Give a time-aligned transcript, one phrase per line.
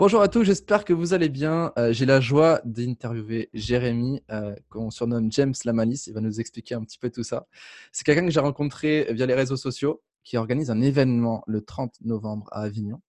[0.00, 1.74] Bonjour à tous, j'espère que vous allez bien.
[1.76, 6.04] Euh, j'ai la joie d'interviewer Jérémy, euh, qu'on surnomme James Lamalis.
[6.06, 7.46] Il va nous expliquer un petit peu tout ça.
[7.92, 11.96] C'est quelqu'un que j'ai rencontré via les réseaux sociaux qui organise un événement le 30
[12.00, 13.02] novembre à Avignon.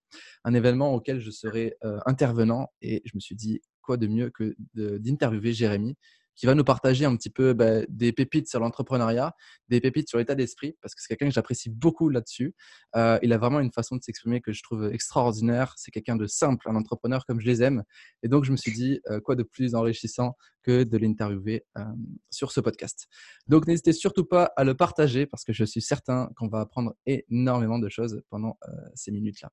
[0.44, 4.30] Un événement auquel je serai euh, intervenant et je me suis dit quoi de mieux
[4.30, 5.96] que d'interviewer Jérémy
[6.36, 9.36] qui va nous partager un petit peu bah, des pépites sur l'entrepreneuriat,
[9.70, 12.56] des pépites sur l'état d'esprit, parce que c'est quelqu'un que j'apprécie beaucoup là-dessus.
[12.96, 15.74] Euh, il a vraiment une façon de s'exprimer que je trouve extraordinaire.
[15.78, 17.84] C'est quelqu'un de simple, un entrepreneur comme je les aime.
[18.24, 21.84] Et donc, je me suis dit, euh, quoi de plus enrichissant que de l'interviewer euh,
[22.30, 23.08] sur ce podcast.
[23.48, 26.94] Donc, n'hésitez surtout pas à le partager, parce que je suis certain qu'on va apprendre
[27.06, 28.58] énormément de choses pendant
[28.96, 29.52] ces minutes-là.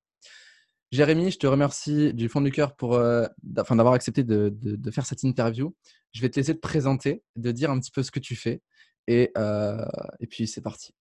[0.91, 5.23] Jérémy, je te remercie du fond du cœur pour euh, d'avoir accepté de, faire cette
[5.23, 5.75] interview.
[6.13, 8.63] Je vais te laisser te présenter, de dire un petit peu ce que tu fais.
[9.07, 9.85] Et, euh,
[10.21, 10.95] et puis, c'est parti.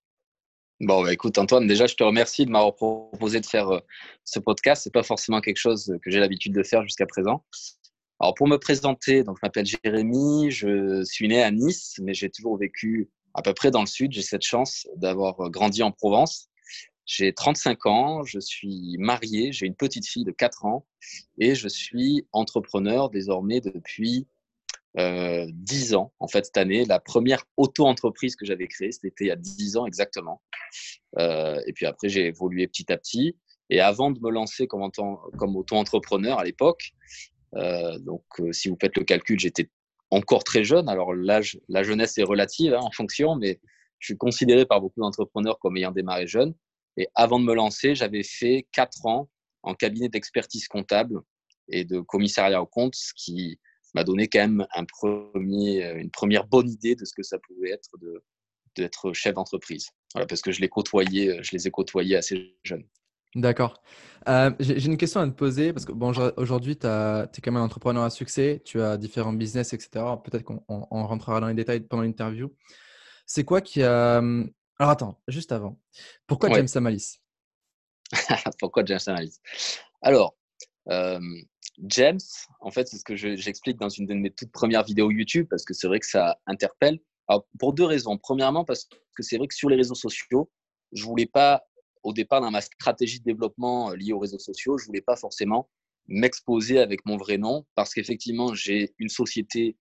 [0.81, 3.80] Bon, bah, écoute, Antoine, déjà, je te remercie de m'avoir proposé de faire euh,
[4.26, 4.84] ce podcast.
[4.84, 7.45] Ce n'est pas forcément quelque chose que j'ai l'habitude de faire jusqu'à présent.
[8.20, 12.30] Alors, pour me présenter, donc, je m'appelle Jérémy, je suis né à Nice, mais j'ai
[12.30, 14.11] toujours vécu à peu près dans le sud.
[14.11, 16.50] J'ai cette chance d'avoir grandi en Provence.
[17.08, 20.86] J'ai 35 ans, je suis marié, j'ai une petite fille de 4 ans
[21.39, 24.27] et je suis entrepreneur désormais depuis
[24.97, 26.11] euh, 10 ans.
[26.19, 29.77] En fait, cette année, la première auto-entreprise que j'avais créée, c'était il y a 10
[29.77, 30.41] ans exactement.
[31.17, 33.38] Euh, et puis après, j'ai évolué petit à petit.
[33.69, 36.92] Et avant de me lancer comme, auto-entrepreneur à l'époque,
[37.55, 39.69] euh, donc euh, si vous faites le calcul, j'étais
[40.11, 40.89] encore très jeune.
[40.89, 43.61] Alors l'âge, la jeunesse est relative hein, en fonction, mais
[43.99, 46.53] je suis considéré par beaucoup d'entrepreneurs comme ayant démarré jeune.
[46.98, 49.30] Et avant de me lancer, j'avais fait quatre ans
[49.64, 51.22] en cabinet d'expertise comptable
[51.70, 53.59] et de commissariat au compte, ce qui
[53.94, 57.72] m'a donné quand même un premier, une première bonne idée de ce que ça pouvait
[57.72, 57.89] être
[58.76, 59.89] d'être chef d'entreprise.
[60.14, 62.86] Voilà, parce que je les côtoyais, je les ai côtoyés assez jeunes.
[63.36, 63.82] D'accord.
[64.28, 67.58] Euh, j'ai une question à te poser parce que bon, aujourd'hui, tu es quand même
[67.58, 69.89] un entrepreneur à succès, tu as différents business, etc.
[70.23, 72.54] Peut-être qu'on rentrera dans les détails pendant l'interview.
[73.26, 74.21] C'est quoi qui a,
[74.80, 75.80] alors attends, juste avant.
[76.27, 77.20] Pourquoi James Samalis
[78.60, 79.39] Pourquoi James Samalis
[80.02, 80.38] Alors,
[81.83, 82.20] James,
[82.60, 85.64] en fait, c'est ce que j'explique dans une de mes toutes premières vidéos YouTube parce
[85.64, 86.99] que c'est vrai que ça interpelle.
[87.27, 88.17] Alors, pour deux raisons.
[88.17, 90.49] Premièrement, parce que c'est vrai que sur les réseaux sociaux,
[90.94, 91.64] je voulais pas,
[92.04, 95.70] au départ, dans ma stratégie de développement liée aux réseaux sociaux, je voulais pas forcément
[96.08, 99.77] m'exposer avec mon vrai nom parce qu'effectivement, j'ai une société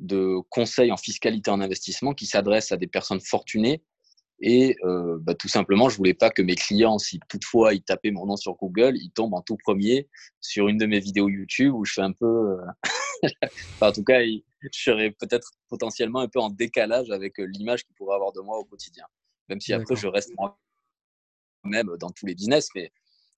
[0.00, 3.84] de conseil en fiscalité en investissement qui s'adresse à des personnes fortunées
[4.44, 8.10] et euh, bah, tout simplement, je voulais pas que mes clients, si toutefois ils tapaient
[8.10, 10.08] mon nom sur Google, ils tombent en tout premier
[10.40, 12.56] sur une de mes vidéos YouTube où je fais un peu, euh,
[13.80, 17.94] en tout cas, je serais peut-être potentiellement un peu en décalage avec euh, l'image qu'ils
[17.94, 19.04] pourraient avoir de moi au quotidien.
[19.48, 22.90] Même si après, je reste moi-même dans tous les business, mais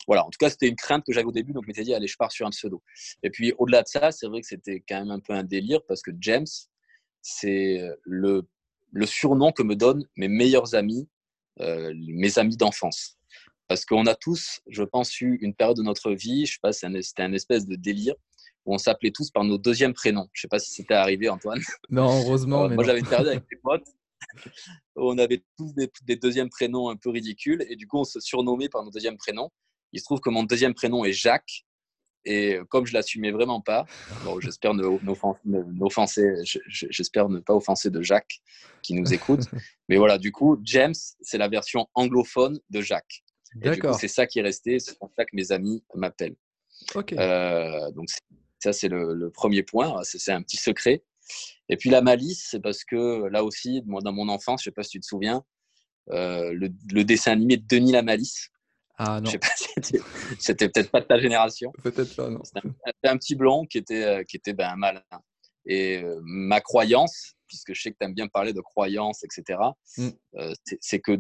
[0.07, 1.93] voilà, en tout cas, c'était une crainte que j'avais au début, donc je m'étais dit,
[1.93, 2.83] allez, je pars sur un pseudo.
[3.23, 5.81] Et puis, au-delà de ça, c'est vrai que c'était quand même un peu un délire
[5.87, 6.47] parce que James,
[7.21, 8.49] c'est le
[8.95, 11.09] le surnom que me donnent mes meilleurs amis,
[11.61, 13.19] euh, mes amis d'enfance.
[13.69, 16.73] Parce qu'on a tous, je pense, eu une période de notre vie, je sais pas,
[16.73, 18.15] c'était un, espèce de délire,
[18.65, 20.29] où on s'appelait tous par nos deuxièmes prénoms.
[20.33, 21.61] Je sais pas si c'était arrivé, Antoine.
[21.91, 22.69] Non, heureusement.
[22.69, 23.89] moi, j'avais une période avec mes potes
[24.97, 28.05] où on avait tous des, des, deuxièmes prénoms un peu ridicules, et du coup, on
[28.05, 29.51] se surnommait par nos deuxièmes prénoms.
[29.93, 31.65] Il se trouve que mon deuxième prénom est Jacques,
[32.25, 33.87] et comme je l'assumais vraiment pas,
[34.41, 34.85] j'espère ne,
[36.69, 38.41] j'espère ne pas offenser de Jacques
[38.83, 39.43] qui nous écoute.
[39.89, 43.25] Mais voilà, du coup, James, c'est la version anglophone de Jacques.
[43.57, 43.99] D'accord.
[43.99, 46.37] C'est ça qui est resté, c'est pour ça que mes amis m'appellent.
[47.13, 48.09] Euh, donc
[48.59, 50.01] ça, c'est le, premier point.
[50.03, 51.05] C'est un petit secret.
[51.69, 54.75] Et puis la malice, c'est parce que là aussi, moi, dans mon enfance, je sais
[54.75, 55.45] pas si tu te souviens,
[56.11, 58.51] euh, le, le, dessin animé de Denis la malice.
[58.97, 59.31] Ah non.
[60.39, 61.73] c'était peut-être pas de ta génération.
[61.83, 62.41] Peut-être pas, non.
[62.45, 65.03] C'était un, petit blond qui était, euh, qui était ben, un malin.
[65.67, 69.59] Et euh, ma croyance, puisque je sais que tu aimes bien parler de croyance, etc.,
[69.97, 70.09] mm.
[70.37, 71.19] euh, c'est que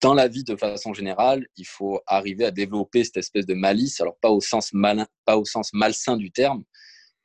[0.00, 4.00] dans la vie, de façon générale, il faut arriver à développer cette espèce de malice,
[4.00, 6.64] alors pas au sens malin, pas au sens malsain du terme,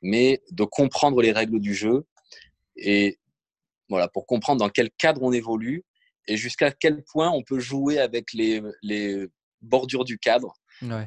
[0.00, 2.06] mais de comprendre les règles du jeu
[2.76, 3.18] et
[3.88, 5.84] voilà pour comprendre dans quel cadre on évolue
[6.26, 9.26] et jusqu'à quel point on peut jouer avec les, les
[9.62, 10.54] bordure du cadre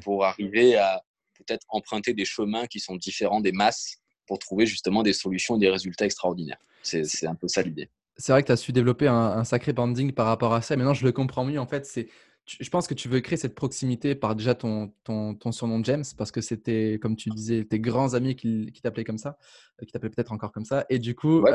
[0.04, 1.04] pour arriver à
[1.38, 3.98] peut-être emprunter des chemins qui sont différents des masses
[4.28, 6.60] pour trouver justement des solutions et des résultats extraordinaires.
[6.84, 7.90] C'est un peu ça l'idée.
[8.18, 10.76] C'est vrai que tu as su développer un, sacré branding par rapport à ça.
[10.76, 11.60] Maintenant, je le comprends mieux.
[11.60, 12.08] En fait, c'est
[12.46, 16.04] je pense que tu veux créer cette proximité par déjà ton, ton, ton surnom James,
[16.18, 19.38] parce que c'était, comme tu disais, tes grands amis qui, qui t'appelaient comme ça,
[19.82, 20.86] euh, qui t'appelaient peut-être encore comme ça.
[20.90, 21.46] Et du coup,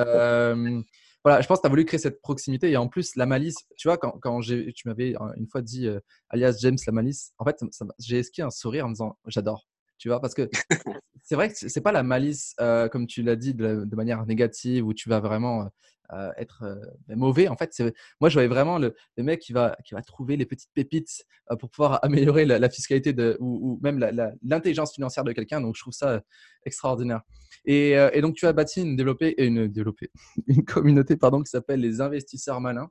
[1.25, 2.71] voilà, je pense que tu as voulu créer cette proximité.
[2.71, 6.01] Et en plus, la malice, tu vois, quand, quand tu m'avais une fois dit euh,
[6.31, 7.63] alias James la malice, en fait,
[7.99, 9.67] j'ai esquivé un sourire en me disant j'adore.
[9.99, 10.49] Tu vois, parce que
[11.25, 14.87] c'est vrai que c'est pas la malice, euh, comme tu l'as dit, de, manière négative,
[14.87, 15.69] où tu vas vraiment
[16.13, 17.49] euh, être euh, mauvais.
[17.49, 17.83] En fait,
[18.21, 21.25] moi, je voyais vraiment le, mec qui va, qui va trouver les petites pépites
[21.59, 23.99] pour pouvoir améliorer la, fiscalité de, ou, même
[24.43, 25.61] l'intelligence financière de quelqu'un.
[25.61, 26.23] Donc, je trouve ça
[26.65, 27.23] extraordinaire.
[27.65, 30.11] Et, donc, tu as bâti une, développée, une, développée,
[30.47, 32.91] une communauté pardon, qui s'appelle les investisseurs malins.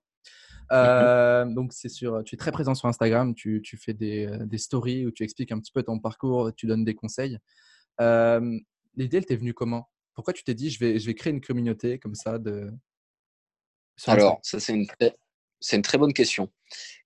[0.72, 5.08] Donc, c'est sur, tu es très présent sur Instagram, tu, tu fais des, des, stories
[5.08, 7.40] où tu expliques un petit peu ton parcours, tu donnes des conseils.
[8.00, 9.90] L'idée, elle t'est venue comment?
[10.18, 12.72] Pourquoi tu t'es dit, je vais, je vais créer une communauté comme ça de...
[14.06, 15.16] Alors, ça, c'est une, très,
[15.74, 16.50] une très bonne question.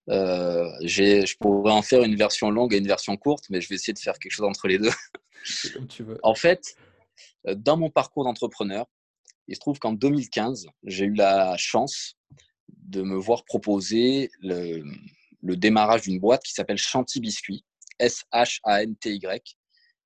[0.09, 3.75] Euh, je pourrais en faire une version longue et une version courte, mais je vais
[3.75, 4.91] essayer de faire quelque chose entre les deux.
[5.73, 6.19] Comme tu veux.
[6.23, 6.75] En fait,
[7.45, 8.85] dans mon parcours d'entrepreneur,
[9.47, 12.15] il se trouve qu'en 2015, j'ai eu la chance
[12.69, 14.83] de me voir proposer le,
[15.41, 17.65] le démarrage d'une boîte qui s'appelle Chanty Biscuit,
[17.99, 19.57] S-H-A-N-T-Y,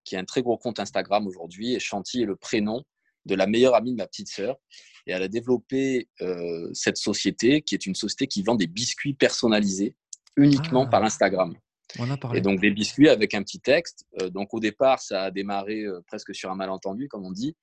[0.04, 1.74] qui est un très gros compte Instagram aujourd'hui.
[1.74, 2.84] Et Chanty est le prénom
[3.26, 4.58] de la meilleure amie de ma petite sœur.
[5.08, 9.14] Et elle a développé euh, cette société qui est une société qui vend des biscuits
[9.14, 9.96] personnalisés
[10.36, 10.90] uniquement ah.
[10.90, 11.56] par Instagram.
[12.00, 12.40] On a parlé.
[12.40, 14.06] Et donc des biscuits avec un petit texte.
[14.22, 17.56] Euh, donc au départ, ça a démarré euh, presque sur un malentendu, comme on dit.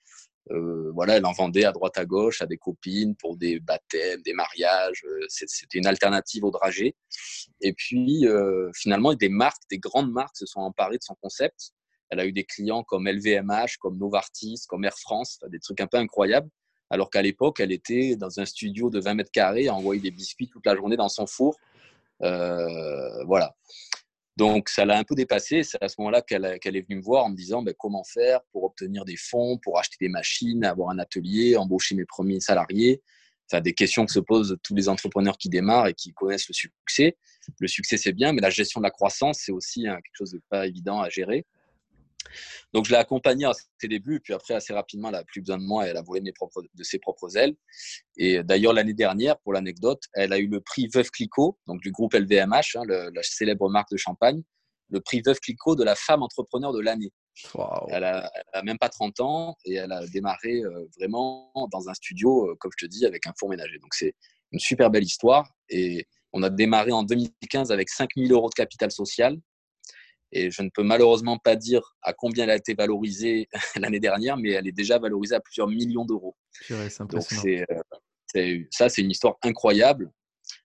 [0.94, 4.34] voilà, elle en vendait à droite à gauche à des copines pour des baptêmes, des
[4.34, 5.04] mariages.
[5.28, 6.94] C'était une alternative au dragé.
[7.60, 8.24] Et puis
[8.74, 11.72] finalement, des marques, des grandes marques se sont emparées de son concept.
[12.10, 15.86] Elle a eu des clients comme LVMH, comme Novartis, comme Air France, des trucs un
[15.86, 16.50] peu incroyables
[16.92, 20.10] alors qu'à l'époque, elle était dans un studio de 20 mètres carrés, à envoyer des
[20.10, 21.56] biscuits toute la journée dans son four.
[22.22, 23.56] Euh, voilà.
[24.36, 25.62] Donc, ça l'a un peu dépassé.
[25.62, 28.40] C'est à ce moment-là qu'elle est venue me voir en me disant ben, comment faire
[28.52, 33.00] pour obtenir des fonds, pour acheter des machines, avoir un atelier, embaucher mes premiers salariés.
[33.50, 36.54] Enfin, des questions que se posent tous les entrepreneurs qui démarrent et qui connaissent le
[36.54, 37.16] succès.
[37.58, 40.32] Le succès, c'est bien, mais la gestion de la croissance, c'est aussi hein, quelque chose
[40.32, 41.46] de pas évident à gérer.
[42.72, 45.58] Donc, je l'ai accompagnée à ses débuts, puis après, assez rapidement, elle n'a plus besoin
[45.58, 47.54] de moi, elle a volé de ses propres ailes.
[48.16, 51.90] Et d'ailleurs, l'année dernière, pour l'anecdote, elle a eu le prix Veuve Clicquot, donc du
[51.90, 54.42] groupe LVMH, hein, la célèbre marque de champagne,
[54.90, 57.12] le prix Veuve Clicquot de la femme entrepreneur de l'année.
[57.88, 62.50] Elle, n'a même pas 30 ans et elle a démarré euh, vraiment dans un studio,
[62.50, 63.78] euh, comme je te dis, avec un four ménager.
[63.78, 64.14] Donc, c'est
[64.52, 65.50] une super belle histoire.
[65.70, 69.38] Et on a démarré en 2015 avec 5000 euros de capital social
[70.32, 74.36] et je ne peux malheureusement pas dire à combien elle a été valorisée l'année dernière,
[74.36, 76.36] mais elle est déjà valorisée à plusieurs millions d'euros.
[77.06, 77.26] Donc
[78.36, 80.10] euh, ça, c'est une histoire incroyable.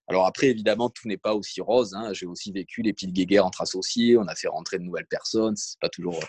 [0.07, 1.93] Alors après, évidemment, tout n'est pas aussi rose.
[1.93, 2.13] Hein.
[2.13, 4.17] J'ai aussi vécu les piles guéguerres entre associés.
[4.17, 5.55] On a fait rentrer de nouvelles personnes.
[5.57, 6.19] C'est pas toujours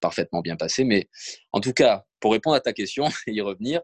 [0.00, 1.08] parfaitement bien passé, mais
[1.52, 3.80] en tout cas, pour répondre à ta question et y revenir,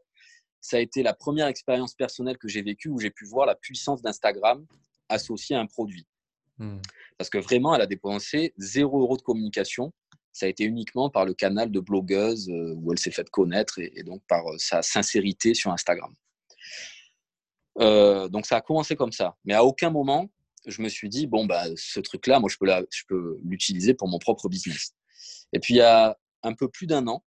[0.60, 3.54] ça a été la première expérience personnelle que j'ai vécue où j'ai pu voir la
[3.54, 4.66] puissance d'Instagram
[5.08, 6.06] associée à un produit.
[6.58, 6.78] Hmm.
[7.18, 9.92] Parce que vraiment, elle a dépensé zéro euro de communication.
[10.32, 13.78] Ça a été uniquement par le canal de blogueuse euh, où elle s'est faite connaître
[13.78, 16.14] et, donc par euh, sa sincérité sur Instagram.
[17.80, 19.36] Euh, donc ça a commencé comme ça.
[19.44, 20.30] Mais à aucun moment,
[20.66, 24.08] je me suis dit, bon, bah, ce truc-là, moi, je peux, je peux l'utiliser pour
[24.08, 24.94] mon propre business.
[25.52, 27.24] Et puis, il y a un peu plus d'un an,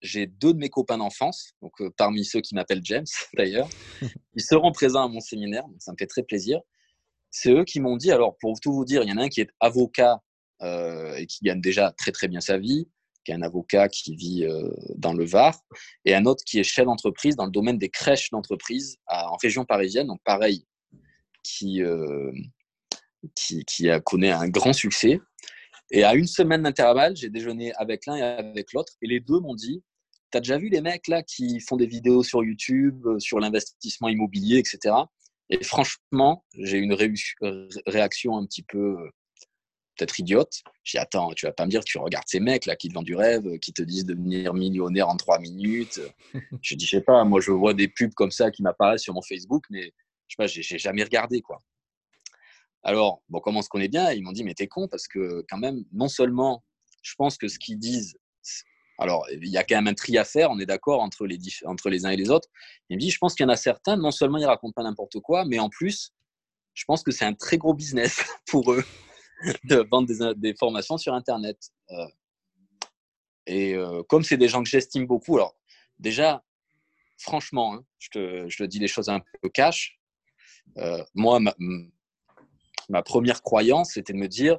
[0.00, 3.68] j'ai deux de mes copains d'enfance, donc parmi ceux qui m'appellent James d'ailleurs,
[4.34, 6.60] ils seront présents à mon séminaire, ça me fait très plaisir
[7.30, 9.28] c'est eux qui m'ont dit, alors pour tout vous dire, il y en a un
[9.28, 10.20] qui est avocat
[10.62, 12.88] euh, et qui gagne déjà très très bien sa vie,
[13.24, 15.54] qui est un avocat qui vit euh, dans le Var,
[16.06, 19.66] et un autre qui est chef d'entreprise dans le domaine des crèches d'entreprise en région
[19.66, 20.64] parisienne, donc pareil,
[21.42, 22.32] qui, euh,
[23.34, 23.64] qui,
[24.04, 25.20] connaît un grand succès.
[25.90, 29.40] Et à une semaine d'intervalle, j'ai déjeuné avec l'un et avec l'autre, et les deux
[29.40, 29.82] m'ont dit,
[30.32, 34.08] tu as déjà vu les mecs là qui font des vidéos sur YouTube, sur l'investissement
[34.08, 34.94] immobilier, etc.
[35.50, 36.96] Et franchement, j'ai eu une
[37.86, 38.96] réaction un petit peu
[39.96, 40.62] peut-être idiote.
[40.84, 42.88] J'ai dit, attends, tu vas pas me dire que tu regardes ces mecs là qui
[42.88, 46.00] te vendent du rêve, qui te disent de devenir millionnaire en trois minutes.
[46.62, 49.14] je dis, je sais pas, moi je vois des pubs comme ça qui m'apparaissent sur
[49.14, 49.92] mon Facebook, mais
[50.28, 51.58] je sais pas, j'ai jamais regardé quoi.
[52.82, 55.44] Alors, bon, comme on se connaît bien, ils m'ont dit, mais t'es con parce que
[55.48, 56.62] quand même, non seulement
[57.02, 58.16] je pense que ce qu'ils disent,
[58.98, 62.06] alors, il y a quand même un tri à faire, on est d'accord, entre les,
[62.06, 62.48] uns et les autres.
[62.88, 64.82] Il me dit, je pense qu'il y en a certains, non seulement ils racontent pas
[64.82, 66.14] n'importe quoi, mais en plus,
[66.74, 68.84] je pense que c'est un très gros business pour eux
[69.64, 71.58] de vendre des, formations sur Internet.
[71.90, 72.06] Euh,
[73.46, 75.56] et euh, comme c'est des gens que j'estime beaucoup, alors
[75.98, 76.42] déjà,
[77.18, 79.98] franchement, hein, je, te, je, te, dis les choses un peu cash.
[80.78, 81.54] Euh, moi, ma,
[82.88, 84.58] ma première croyance, c'était de me dire,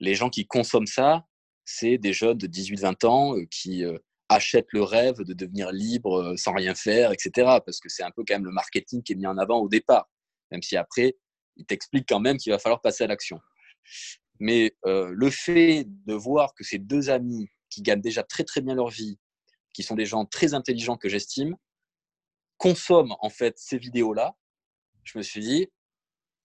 [0.00, 1.26] les gens qui consomment ça,
[1.66, 6.22] c'est des jeunes de 18-20 ans euh, qui euh, achètent le rêve de devenir libre
[6.22, 7.30] euh, sans rien faire, etc.
[7.66, 9.68] Parce que c'est un peu quand même le marketing qui est mis en avant au
[9.68, 10.08] départ,
[10.50, 11.16] même si après,
[11.56, 13.40] il t'explique quand même qu'il va falloir passer à l'action.
[14.38, 18.74] Mais le fait de voir que ces deux amis qui gagnent déjà très très bien
[18.74, 19.18] leur vie,
[19.72, 21.56] qui sont des gens très intelligents que j'estime,
[22.58, 24.36] consomment en fait ces vidéos-là,
[25.04, 25.68] je me suis dit,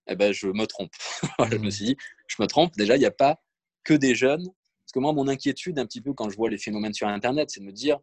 [0.08, 0.94] eh ben, je me trompe.
[1.52, 1.72] je me mmh.
[1.72, 1.98] suis dit,
[2.28, 2.74] je me trompe.
[2.78, 3.42] Déjà, il n'y a pas
[3.84, 4.48] que des jeunes.
[4.92, 7.50] Parce que moi, mon inquiétude, un petit peu, quand je vois les phénomènes sur Internet,
[7.50, 7.98] c'est de me dire,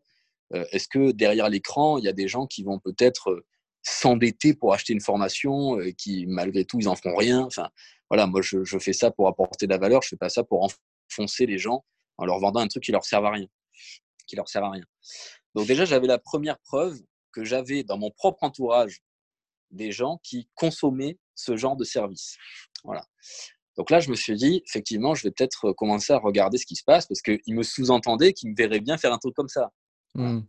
[0.55, 3.47] euh, est-ce que derrière l'écran, il y a des gens qui vont peut-être euh,
[3.83, 7.43] s'endetter pour acheter une formation et qui, malgré tout, ils n'en feront rien?
[7.43, 7.69] Enfin,
[8.09, 10.01] voilà, moi, je, je, fais ça pour apporter de la valeur.
[10.01, 10.67] Je fais pas ça pour
[11.11, 11.85] enfoncer les gens
[12.17, 13.49] en leur vendant un truc qui leur sert à rien.
[14.27, 14.85] Qui leur sert à rien.
[15.55, 16.99] Donc déjà, j'avais la première preuve
[17.33, 19.03] que j'avais dans mon propre entourage
[19.73, 22.39] des gens qui consommaient ce genre de service.
[22.83, 23.05] Voilà.
[23.79, 26.75] Donc là, je me suis dit, effectivement, je vais peut-être commencer à regarder ce qui
[26.75, 29.71] se passe parce qu'ils me sous-entendaient qu'ils me verraient bien faire un truc comme ça.
[30.17, 30.41] Mmh.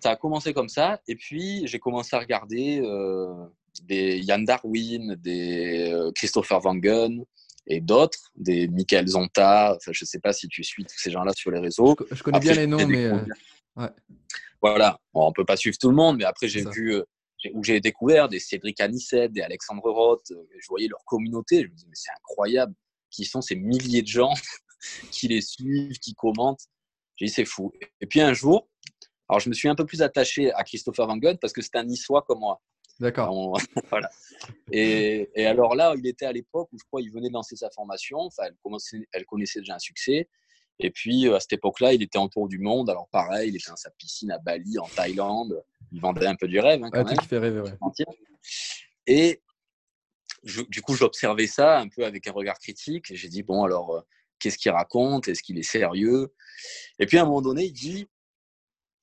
[0.00, 3.32] Ça a commencé comme ça, et puis j'ai commencé à regarder euh,
[3.84, 7.22] des Yann Darwin, des euh, Christopher Van Gun
[7.66, 9.74] et d'autres, des Michael Zonta.
[9.74, 11.96] Enfin, je ne sais pas si tu suis tous ces gens-là sur les réseaux.
[12.10, 13.06] Je connais bien les noms, mais.
[13.06, 13.18] Euh,
[13.76, 13.88] ouais.
[14.60, 17.02] Voilà, on ne peut pas suivre tout le monde, mais après, j'ai vu
[17.54, 20.30] où j'ai découvert des Cédric Anissette, des Alexandre Roth.
[20.30, 21.62] Euh, je voyais leur communauté.
[21.62, 22.74] Je me disais, mais c'est incroyable.
[23.10, 24.32] Qui sont ces milliers de gens
[25.10, 26.66] qui les suivent, qui commentent.
[27.16, 27.72] J'ai dit, c'est fou.
[28.00, 28.68] Et puis un jour,
[29.28, 31.76] alors je me suis un peu plus attaché à Christopher Van Gogh parce que c'est
[31.76, 32.60] un niçois comme moi.
[33.00, 33.58] D'accord.
[33.90, 34.08] voilà.
[34.72, 37.54] Et, et, alors là, il était à l'époque où je crois qu'il venait de lancer
[37.54, 38.18] sa formation.
[38.18, 40.28] Enfin, elle, elle connaissait déjà un succès.
[40.80, 42.88] Et puis, euh, à cette époque-là, il était en tour du monde.
[42.90, 45.62] Alors, pareil, il était dans sa piscine à Bali, en Thaïlande.
[45.92, 46.82] Il vendait un peu du rêve.
[46.82, 47.72] Hein, quand même, fait rêver, ouais.
[49.06, 49.42] Et
[50.68, 53.10] du coup, j'observais ça un peu avec un regard critique.
[53.10, 54.00] Et j'ai dit, bon, alors, euh,
[54.38, 55.26] qu'est-ce qu'il raconte?
[55.28, 56.32] Est-ce qu'il est sérieux?
[56.98, 58.06] Et puis, à un moment donné, il dit,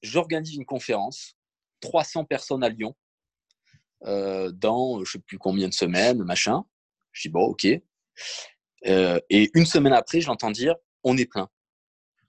[0.01, 1.35] j'organise une conférence,
[1.81, 2.95] 300 personnes à Lyon,
[4.05, 6.63] euh, dans je ne sais plus combien de semaines, machin.
[7.11, 7.65] Je dis, bon, ok.
[7.65, 11.49] et une semaine après, j'entends dire, on est plein.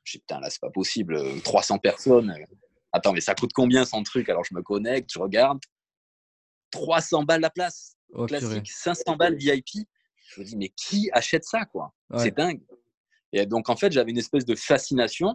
[0.07, 1.43] Je dis, putain, là, c'est pas possible.
[1.43, 2.35] 300 euh, personnes.
[2.93, 5.59] Attends, mais ça coûte combien son truc Alors, je me connecte, je regarde.
[6.71, 7.97] 300 balles la place.
[8.13, 8.71] Oh, Classique.
[8.71, 9.87] 500 balles VIP.
[10.29, 11.93] Je me dis, mais qui achète ça, quoi?
[12.19, 12.63] C'est dingue.
[13.33, 15.35] Et donc, en fait, j'avais une espèce de fascination.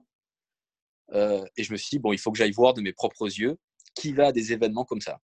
[1.14, 3.28] Euh, et je me suis dit, bon, il faut que j'aille voir de mes propres
[3.28, 3.58] yeux
[3.96, 5.20] qui va à des événements comme ça.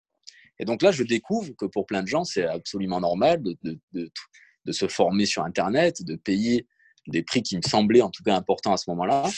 [0.59, 3.79] Et donc là, je découvre que pour plein de gens, c'est absolument normal de, de,
[3.93, 6.67] de, se former sur Internet, de payer
[7.07, 9.29] des prix qui me semblaient en tout cas importants à ce moment-là,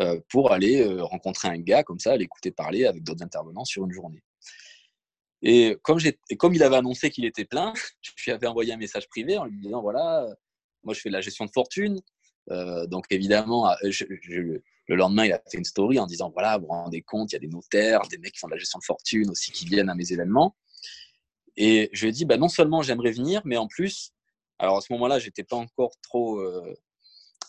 [0.00, 3.84] euh, pour aller euh, rencontrer un gars comme ça, l'écouter parler avec d'autres intervenants sur
[3.84, 4.22] une journée.
[5.42, 9.36] Et comme, il avait annoncé qu'il était plein, je lui avais envoyé un message privé
[9.36, 10.26] en lui disant voilà,
[10.82, 12.00] moi je fais de la gestion de fortune.
[12.50, 16.72] Euh, donc évidemment, le lendemain, il a fait une story en disant voilà, vous vous
[16.72, 18.84] rendez compte, il y a des notaires, des mecs qui font de la gestion de
[18.84, 20.56] fortune aussi qui viennent à mes événements.
[21.56, 24.12] Et je lui ai dit bah, non seulement j'aimerais venir, mais en plus,
[24.58, 26.74] alors à ce moment-là, j'étais pas encore trop euh,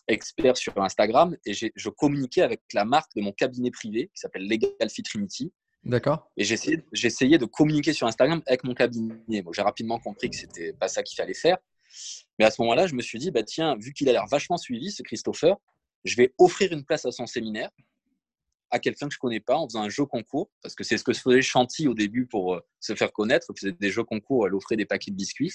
[0.08, 4.48] expert sur Instagram et je communiquais avec la marque de mon cabinet privé qui s'appelle
[4.48, 5.54] Legal Fit Trinity.
[5.84, 6.32] D'accord.
[6.38, 9.42] Et j'essayais de communiquer sur Instagram avec mon cabinet.
[9.42, 11.58] Bon, j'ai rapidement compris que c'était pas ça qu'il fallait faire.
[12.40, 14.58] Mais à ce moment-là, je me suis dit, bah tiens, vu qu'il a l'air vachement
[14.58, 15.58] suivi, ce Christopher,
[16.06, 17.70] je vais offrir une place à son séminaire
[18.72, 21.04] à quelqu'un que je connais pas en faisant un jeu concours, parce que c'est ce
[21.04, 23.46] que faisait Chanty au début pour euh, se faire connaître.
[23.56, 25.54] Il faisait des jeux concours, elle offrait des paquets de biscuits.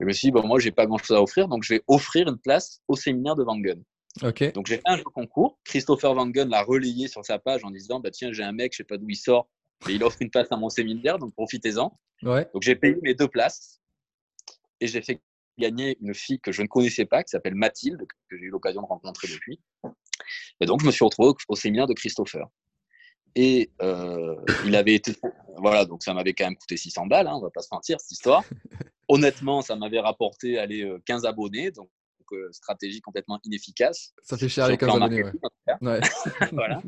[0.00, 1.82] Je me suis dit, bon, moi, j'ai pas grand chose à offrir, donc je vais
[1.86, 3.80] offrir une place au séminaire de Van Gun.
[4.22, 4.52] Ok.
[4.52, 5.58] Donc, j'ai fait un jeu concours.
[5.64, 8.72] Christopher Van Gun l'a relayé sur sa page en disant, bah, tiens, j'ai un mec,
[8.72, 9.48] je sais pas d'où il sort,
[9.86, 11.98] mais il offre une place à mon séminaire, donc profitez-en.
[12.22, 12.48] Ouais.
[12.52, 13.80] Donc, j'ai payé mes deux places
[14.80, 15.20] et j'ai fait
[15.58, 18.82] gagner une fille que je ne connaissais pas, qui s'appelle Mathilde, que j'ai eu l'occasion
[18.82, 19.60] de rencontrer depuis.
[20.60, 22.46] Et donc, je me suis retrouvé au séminaire de Christopher.
[23.36, 25.12] Et euh, il avait été.
[25.56, 28.00] Voilà, donc ça m'avait quand même coûté 600 balles, hein, on va pas se mentir,
[28.00, 28.44] cette histoire.
[29.08, 31.90] Honnêtement, ça m'avait rapporté allez, 15 euh, abonnés, donc
[32.32, 34.12] euh, stratégie complètement inefficace.
[34.22, 35.24] Ça fait cher les 15 abonnés.
[35.80, 36.00] Ouais.
[36.52, 36.82] voilà.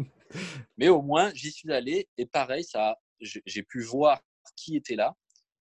[0.77, 4.21] Mais au moins, j'y suis allé et pareil, ça, j'ai pu voir
[4.57, 5.15] qui était là.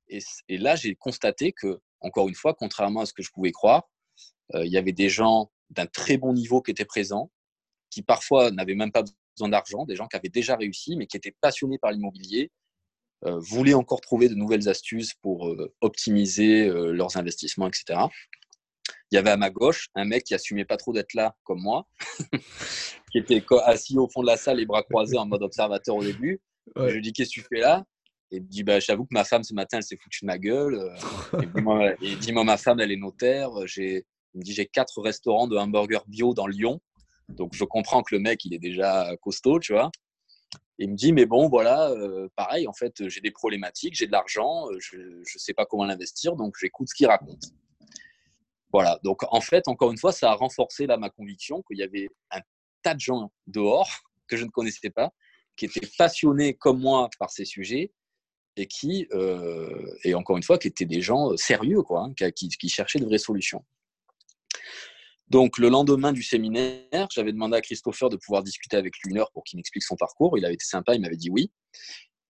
[0.07, 3.51] Et, et là, j'ai constaté que, encore une fois, contrairement à ce que je pouvais
[3.51, 3.83] croire,
[4.53, 7.31] il y avait des gens d'un très bon niveau qui étaient présents,
[7.89, 9.03] qui parfois n'avaient même pas
[9.35, 12.64] besoin d'argent, des gens qui avaient déjà réussi, mais qui étaient passionnés par l'immobilier, euh,
[13.31, 17.99] voulaient encore trouver de nouvelles astuces pour euh, optimiser euh, leurs investissements, etc.
[19.11, 21.61] Il y avait à ma gauche un mec qui assumait pas trop d'être là, comme
[21.61, 21.87] moi,
[23.11, 26.03] qui était assis au fond de la salle, les bras croisés en mode observateur au
[26.03, 26.41] début.
[26.75, 27.83] Je lui dis Qu'est-ce que tu fais là?
[28.31, 30.27] Et il me dit bah, J'avoue que ma femme, ce matin, elle s'est foutue de
[30.27, 30.95] ma gueule.
[32.01, 33.49] il dit Moi, ma femme, elle est notaire.
[33.77, 34.03] Il
[34.35, 36.81] me dit J'ai quatre restaurants de hamburgers bio dans Lyon.
[37.29, 39.91] Donc, je comprends que le mec, il est déjà costaud, tu vois.
[40.77, 44.11] Il me dit, mais bon, voilà, euh, pareil, en fait, j'ai des problématiques, j'ai de
[44.11, 47.43] l'argent, euh, je ne sais pas comment l'investir, donc j'écoute ce qu'il raconte.
[48.73, 51.83] Voilà, donc en fait, encore une fois, ça a renforcé là ma conviction qu'il y
[51.83, 52.41] avait un
[52.83, 53.89] tas de gens dehors
[54.27, 55.13] que je ne connaissais pas,
[55.55, 57.93] qui étaient passionnés comme moi par ces sujets
[58.57, 62.69] et qui, euh, et encore une fois, qui étaient des gens sérieux, quoi, hein, qui,
[62.69, 63.63] cherchaient de vraies solutions.
[65.29, 69.17] Donc, le lendemain du séminaire, j'avais demandé à Christopher de pouvoir discuter avec lui une
[69.17, 70.37] heure pour qu'il m'explique son parcours.
[70.37, 71.51] Il avait été sympa, il m'avait dit oui.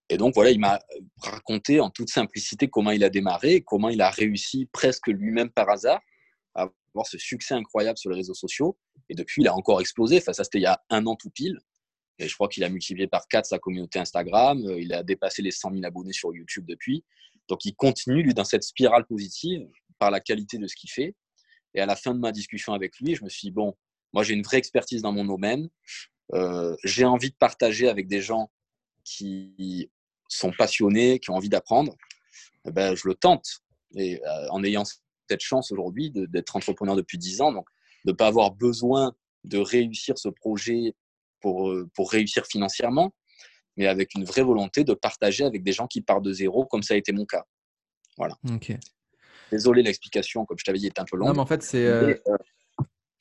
[0.10, 0.80] Et donc, voilà, il m'a
[1.18, 5.70] raconté en toute simplicité comment il a démarré, comment il a réussi presque lui-même par
[5.70, 6.00] hasard
[6.54, 8.78] à avoir ce succès incroyable sur les réseaux sociaux.
[9.10, 10.18] Et depuis, il a encore explosé.
[10.18, 11.60] Enfin, ça, c'était il y a un an tout pile.
[12.18, 14.64] Et je crois qu'il a multiplié par 4 sa communauté Instagram.
[14.66, 17.04] Euh, il a dépassé les 100 000 abonnés sur YouTube depuis.
[17.50, 19.68] Donc, il continue, lui, dans cette spirale positive
[20.00, 21.14] par la qualité de ce qu'il fait.
[21.75, 23.75] Et à la fin de ma discussion avec lui, je me suis dit, bon,
[24.13, 25.70] moi, j'ai une vraie expertise dans mon domaine.
[26.34, 28.50] Euh, j'ai envie de partager avec des gens
[29.03, 29.91] qui
[30.29, 31.96] sont passionnés, qui ont envie d'apprendre.
[32.65, 33.62] Eh ben, je le tente.
[33.96, 34.84] Et euh, en ayant
[35.29, 37.67] cette chance aujourd'hui d'être entrepreneur depuis 10 ans, donc
[38.05, 39.13] de ne pas avoir besoin
[39.44, 40.94] de réussir ce projet
[41.41, 43.13] pour, euh, pour réussir financièrement,
[43.77, 46.84] mais avec une vraie volonté de partager avec des gens qui partent de zéro, comme
[46.84, 47.46] ça a été mon cas.
[48.17, 48.38] Voilà.
[49.52, 51.30] Désolé, l'explication, comme je t'avais dit, est un peu longue.
[51.30, 51.86] Non, mais en fait, c'est.
[51.86, 52.38] Euh, euh,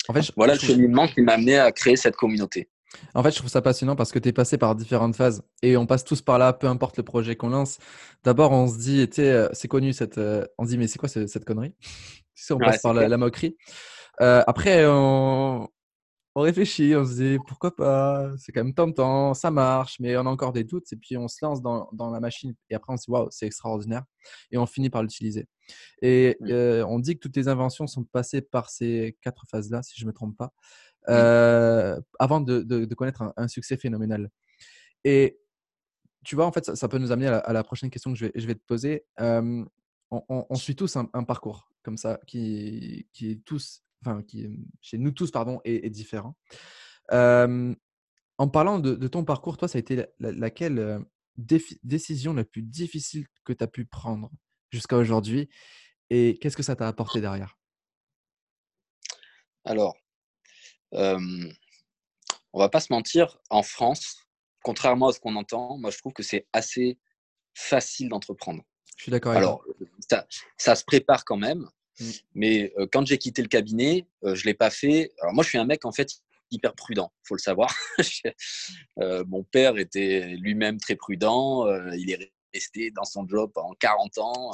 [0.08, 2.68] en fait, voilà le cheminement qui m'a amené à créer cette communauté.
[3.14, 5.76] En fait, je trouve ça passionnant parce que tu es passé par différentes phases et
[5.76, 7.78] on passe tous par là, peu importe le projet qu'on lance.
[8.22, 10.18] D'abord, on se dit, tu sais, c'est connu cette.
[10.58, 11.74] On se dit, mais c'est quoi cette connerie?
[12.50, 13.56] On passe par la, moquerie.
[14.18, 15.68] après, on,
[16.36, 20.26] on réfléchit, on se dit pourquoi pas, c'est quand même tentant, ça marche, mais on
[20.26, 22.96] a encore des doutes, et puis on se lance dans, la machine, et après on
[22.96, 24.04] se dit waouh, c'est extraordinaire,
[24.50, 25.46] et on finit par l'utiliser.
[26.02, 29.94] Et euh, on dit que toutes les inventions sont passées par ces quatre phases-là, si
[29.96, 30.52] je ne me trompe pas,
[31.08, 34.28] euh, avant de, connaître un, succès phénoménal.
[35.04, 35.38] Et
[36.24, 38.54] tu vois, en fait, ça, peut nous amener à la, prochaine question que je vais,
[38.54, 39.04] te poser.
[39.18, 44.48] on, suit tous un, parcours comme ça qui, qui est tous enfin, qui
[44.80, 46.36] chez nous tous, pardon, est, différent.
[47.10, 51.04] en parlant de, ton parcours, toi, ça a été laquelle
[51.36, 54.30] décision la plus difficile que tu as pu prendre
[54.70, 55.48] jusqu'à aujourd'hui
[56.10, 57.56] et qu'est-ce que ça t'a apporté derrière?
[59.64, 59.96] Alors,
[60.92, 64.24] on va pas se mentir, en France,
[64.62, 66.98] contrairement à ce qu'on entend, moi je trouve que c'est assez
[67.54, 68.62] facile d'entreprendre.
[68.96, 69.64] Je suis d'accord avec Alors,
[70.08, 71.68] ça, ça, se prépare quand même.
[72.00, 72.04] Mmh.
[72.34, 75.12] Mais euh, quand j'ai quitté le cabinet, euh, je l'ai pas fait.
[75.20, 76.08] Alors moi, je suis un mec en fait
[76.50, 77.74] hyper prudent, faut le savoir.
[79.00, 81.66] Euh, mon père était lui-même très prudent.
[81.94, 84.52] il est resté dans son job pendant 40 ans.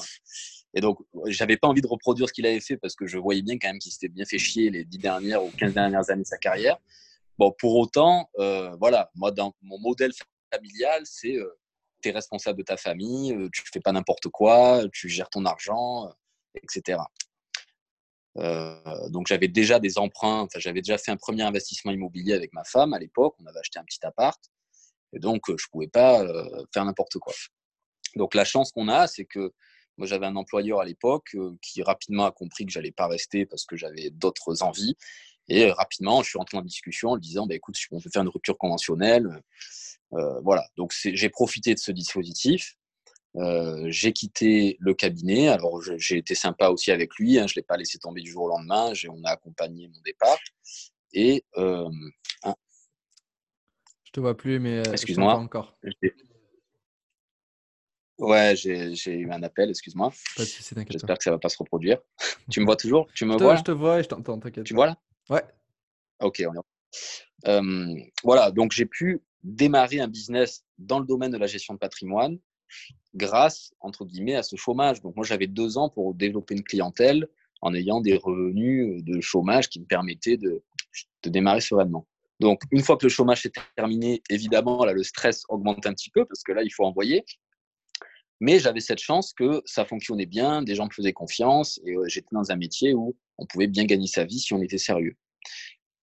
[0.72, 3.42] Et donc, j'avais pas envie de reproduire ce qu'il avait fait parce que je voyais
[3.42, 6.22] bien quand même qu'il s'était bien fait chier les 10 dernières ou 15 dernières années
[6.22, 6.78] de sa carrière.
[7.36, 8.30] Bon, pour autant,
[8.78, 10.12] voilà, moi, dans mon modèle
[10.50, 11.36] familial, c'est
[12.02, 16.10] tu es responsable de ta famille, tu fais pas n'importe quoi, tu gères ton argent,
[16.54, 16.98] etc.
[18.36, 22.52] Euh, donc j'avais déjà des emprunts, enfin, j'avais déjà fait un premier investissement immobilier avec
[22.52, 24.40] ma femme à l'époque, on avait acheté un petit appart,
[25.12, 27.32] et donc euh, je pouvais pas euh, faire n'importe quoi.
[28.16, 29.52] Donc la chance qu'on a, c'est que
[29.98, 33.64] moi j'avais un employeur à l'époque qui rapidement a compris que j'allais pas rester parce
[33.64, 34.96] que j'avais d'autres envies,
[35.48, 38.22] et rapidement je suis rentré en discussion en lui disant bah, écoute, on peut faire
[38.22, 39.42] une rupture conventionnelle,
[40.10, 40.66] voilà.
[40.76, 42.76] Donc j'ai profité de ce dispositif.
[43.36, 45.48] Euh, j'ai quitté le cabinet.
[45.48, 47.38] Alors, j'ai été sympa aussi avec lui.
[47.38, 48.92] Hein, je ne l'ai pas laissé tomber du jour au lendemain.
[49.08, 50.38] On a accompagné mon départ.
[51.12, 51.44] Et.
[51.56, 51.88] Euh,
[52.44, 52.54] hein.
[54.04, 54.78] Je te vois plus, mais.
[54.78, 55.34] Euh, excuse-moi.
[55.34, 55.76] encore.
[58.18, 60.12] Ouais, j'ai eu un appel, excuse-moi.
[60.36, 61.98] J'espère que ça ne va pas se reproduire.
[62.50, 63.08] tu me vois toujours?
[63.14, 63.56] Tu me vois?
[63.56, 64.64] Je te vois et je t'entends, t'inquiète.
[64.64, 64.98] Tu vois là?
[65.30, 65.42] Ouais.
[66.20, 66.52] Ok, on
[67.46, 68.12] est...
[68.22, 72.38] voilà, donc j'ai pu démarrer un business dans le domaine de la gestion de patrimoine
[73.14, 75.00] grâce, entre guillemets, à ce chômage.
[75.02, 77.28] Donc moi, j'avais deux ans pour développer une clientèle
[77.62, 80.62] en ayant des revenus de chômage qui me permettaient de,
[81.24, 82.06] démarrer sereinement.
[82.40, 86.08] Donc, une fois que le chômage est terminé, évidemment, là, le stress augmente un petit
[86.08, 87.24] peu parce que là, il faut envoyer.
[88.40, 92.08] Mais j'avais cette chance que ça fonctionnait bien, des gens me faisaient confiance et euh,
[92.08, 95.16] j'étais dans un métier où on pouvait bien gagner sa vie si on était sérieux.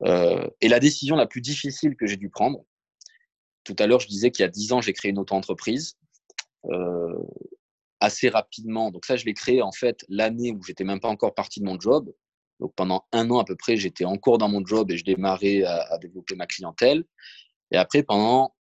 [0.03, 2.63] Euh, et la décision la plus difficile que j'ai dû prendre,
[3.63, 5.97] tout à l'heure, je disais qu'il y a dix ans, j'ai créé une auto-entreprise.
[6.69, 7.13] Euh,
[7.99, 8.91] assez rapidement.
[8.91, 11.65] Donc ça, je l'ai créé en fait l'année où j'étais même pas encore parti de
[11.65, 12.13] mon job.
[12.60, 15.63] Donc pendant un an à peu près, j'étais encore dans mon job et je démarrais
[15.63, 17.03] à, développer ma clientèle.
[17.71, 18.56] Et après, pendant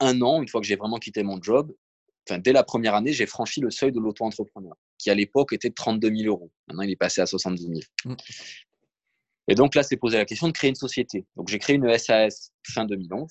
[0.00, 1.74] un an, une fois que j'ai vraiment quitté mon job,
[2.28, 5.70] enfin, dès la première année, j'ai franchi le seuil de l'auto-entrepreneur, qui à l'époque était
[5.70, 6.50] de 32 000 euros.
[6.68, 7.80] Maintenant, il est passé à 70 000.
[8.04, 8.14] Mmh.
[9.48, 11.26] Et donc là, c'est posé la question de créer une société.
[11.36, 13.28] Donc j'ai créé une SAS fin 2011.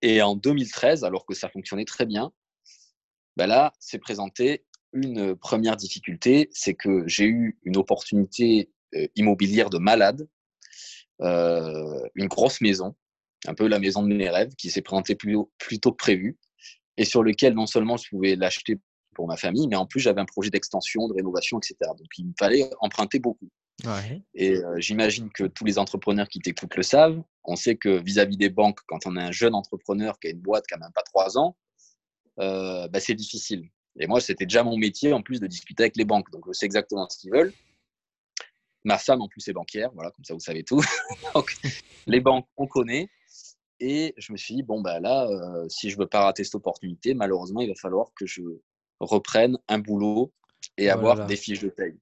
[0.00, 2.32] Et en 2013, alors que ça fonctionnait très bien,
[3.36, 8.70] bah là, s'est présenté une première difficulté, c'est que j'ai eu une opportunité
[9.16, 10.28] immobilière de malade,
[11.20, 12.94] une grosse maison,
[13.46, 16.38] un peu la maison de mes rêves, qui s'est présentée plus, plus tôt que prévu,
[16.96, 18.78] et sur lequel non seulement je pouvais l'acheter
[19.14, 21.76] pour ma famille, mais en plus j'avais un projet d'extension, de rénovation, etc.
[21.96, 23.48] Donc il me fallait emprunter beaucoup.
[24.34, 27.22] Et euh, j'imagine que tous les entrepreneurs qui t'écoutent le savent.
[27.44, 30.40] On sait que vis-à-vis des banques, quand on est un jeune entrepreneur qui a une
[30.40, 31.56] boîte qui n'a même pas trois ans,
[32.38, 33.68] euh, bah, c'est difficile.
[33.98, 36.30] Et moi, c'était déjà mon métier en plus de discuter avec les banques.
[36.30, 37.52] Donc je sais exactement ce qu'ils veulent.
[38.84, 40.82] Ma femme en plus est banquière, voilà, comme ça vous savez tout.
[41.34, 41.54] donc
[42.06, 43.08] les banques, on connaît.
[43.78, 46.54] Et je me suis dit, bon, bah là, euh, si je veux pas rater cette
[46.54, 48.42] opportunité, malheureusement, il va falloir que je
[49.00, 50.32] reprenne un boulot
[50.78, 51.98] et oh avoir des fiches de paye.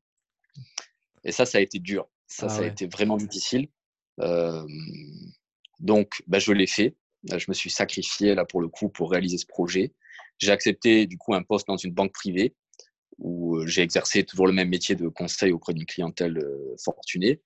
[1.24, 2.08] Et ça, ça a été dur.
[2.26, 3.68] Ça, ah ça a été vraiment difficile.
[4.20, 4.66] Euh,
[5.78, 6.96] donc, bah, je l'ai fait.
[7.24, 9.94] Je me suis sacrifié là pour le coup pour réaliser ce projet.
[10.40, 12.55] J'ai accepté du coup un poste dans une banque privée
[13.18, 17.40] où euh, j'ai exercé toujours le même métier de conseil auprès d'une clientèle euh, fortunée.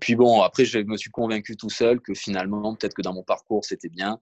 [0.00, 3.22] puis bon, après, je me suis convaincu tout seul que finalement, peut-être que dans mon
[3.22, 4.20] parcours, c'était bien.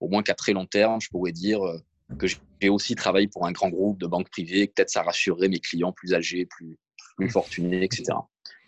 [0.00, 1.60] Au moins qu'à très long terme, je pourrais dire
[2.18, 4.68] que j'ai aussi travaillé pour un grand groupe de banques privées.
[4.68, 6.78] Peut-être ça rassurerait mes clients plus âgés, plus,
[7.16, 8.04] plus fortuné, etc.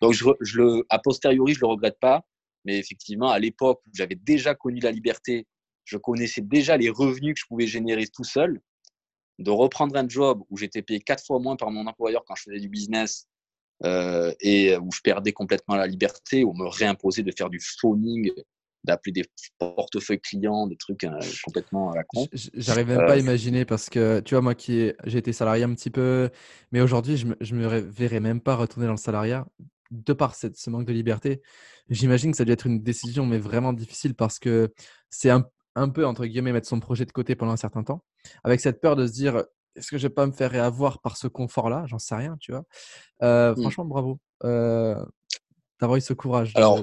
[0.00, 0.24] Donc, je,
[0.56, 2.24] le, a posteriori, je le regrette pas,
[2.64, 5.46] mais effectivement, à l'époque j'avais déjà connu la liberté,
[5.84, 8.60] je connaissais déjà les revenus que je pouvais générer tout seul.
[9.38, 12.42] De reprendre un job où j'étais payé quatre fois moins par mon employeur quand je
[12.42, 13.26] faisais du business
[13.84, 17.58] euh, et où je perdais complètement la liberté, où on me réimposait de faire du
[17.58, 18.30] phoning
[18.84, 19.24] d'appeler des
[19.58, 22.26] portefeuilles clients, des trucs euh, complètement à la con.
[22.32, 25.64] J'arrive même pas à euh, imaginer parce que tu vois, moi qui j'ai été salarié
[25.64, 26.30] un petit peu,
[26.72, 29.46] mais aujourd'hui, je, me, me verrais même pas retourner dans le salariat
[29.90, 31.42] de par cette, ce manque de liberté.
[31.88, 34.72] J'imagine que ça doit être une décision, mais vraiment difficile parce que
[35.10, 38.04] c'est un, un, peu, entre guillemets, mettre son projet de côté pendant un certain temps,
[38.44, 39.44] avec cette peur de se dire
[39.76, 41.84] est-ce que je vais pas me faire réavoir par ce confort-là?
[41.86, 42.64] J'en sais rien, tu vois.
[43.22, 43.60] Euh, mmh.
[43.60, 46.52] Franchement, bravo d'avoir eu ce courage.
[46.56, 46.82] Alors,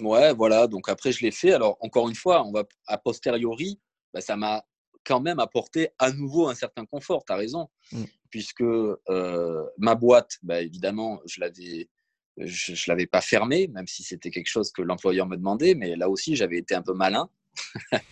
[0.00, 0.66] Ouais, voilà.
[0.66, 1.52] Donc après, je l'ai fait.
[1.52, 3.80] Alors, encore une fois, on va a posteriori,
[4.12, 4.64] bah, ça m'a
[5.04, 7.24] quand même apporté à nouveau un certain confort.
[7.24, 7.68] Tu as raison.
[7.92, 8.04] Mm.
[8.30, 11.88] Puisque euh, ma boîte, bah, évidemment, je l'avais.
[12.40, 15.96] Je ne l'avais pas fermée, même si c'était quelque chose que l'employeur me demandait, mais
[15.96, 17.28] là aussi, j'avais été un peu malin.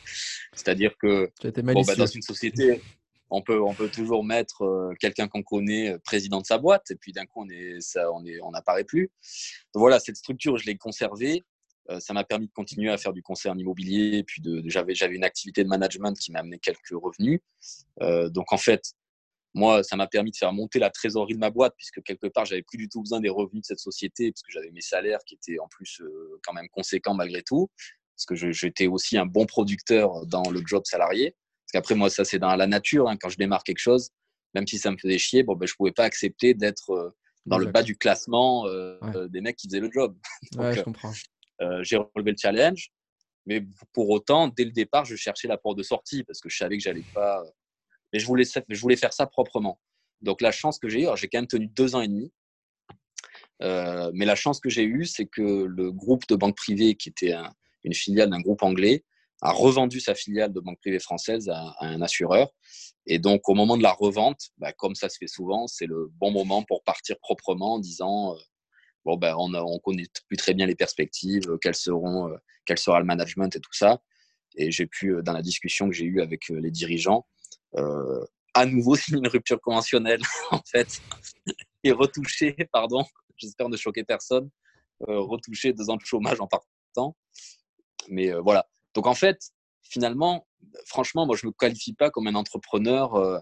[0.53, 2.81] C'est-à-dire que bon, bah, dans une société,
[3.31, 6.91] on peut, on peut toujours mettre euh, quelqu'un qu'on connaît euh, président de sa boîte,
[6.91, 9.11] et puis d'un coup, on est, ça, on est, on n'apparaît plus.
[9.75, 11.45] Donc voilà, cette structure, je l'ai conservée.
[11.91, 14.95] Euh, ça m'a permis de continuer à faire du conseil en immobilier, puis de, j'avais,
[14.95, 17.41] j'avais une activité de management qui m'a amené quelques revenus.
[18.31, 18.93] donc en fait,
[19.55, 22.45] moi, ça m'a permis de faire monter la trésorerie de ma boîte, puisque quelque part,
[22.45, 25.35] j'avais plus du tout besoin des revenus de cette société, puisque j'avais mes salaires qui
[25.35, 26.03] étaient en plus
[26.43, 27.69] quand même conséquents malgré tout,
[28.19, 31.37] parce que j'étais aussi un bon producteur dans le job salarié.
[31.69, 33.09] Parce qu'après, moi, ça, c'est dans la nature.
[33.09, 33.17] Hein.
[33.17, 34.11] Quand je démarre quelque chose,
[34.55, 37.11] même si ça me faisait chier, bon, ben, je ne pouvais pas accepter d'être euh,
[37.47, 40.17] dans le bas du classement euh, des mecs qui faisaient le job.
[40.57, 41.13] ouais, je comprends.
[41.61, 42.91] Euh, j'ai relevé le challenge.
[43.47, 46.57] Mais pour autant, dès le départ, je cherchais la porte de sortie parce que je
[46.57, 47.43] savais que j'allais pas.
[48.13, 49.81] Mais je voulais, faire ça proprement.
[50.23, 52.33] Donc la chance que j'ai eue, j'ai quand même tenu deux ans et demi.
[53.61, 57.35] mais la chance que j'ai eue, c'est que le groupe de banque privée, qui était
[57.85, 59.05] une filiale d'un groupe anglais,
[59.41, 62.51] a revendu sa filiale de banque privée française à, un assureur.
[63.07, 66.09] Et donc, au moment de la revente, bah, comme ça se fait souvent, c'est le
[66.15, 68.39] bon moment pour partir proprement en disant euh,
[69.05, 72.79] bon, ben, on, ne connaît plus très bien les perspectives, euh, quels seront, euh, quel
[72.79, 74.03] sera le management et tout ça.
[74.57, 77.27] Et j'ai pu, dans la discussion que j'ai eue avec les dirigeants,
[77.75, 81.01] à nouveau signer une rupture conventionnelle, en fait,
[81.85, 83.05] et retoucher, pardon,
[83.37, 84.51] j'espère ne choquer personne,
[85.01, 87.17] retoucher deux ans de chômage en partant.
[88.09, 89.39] Mais voilà, donc en fait,
[89.83, 90.47] finalement,
[90.87, 93.39] franchement, moi je ne me qualifie pas comme un entrepreneur euh,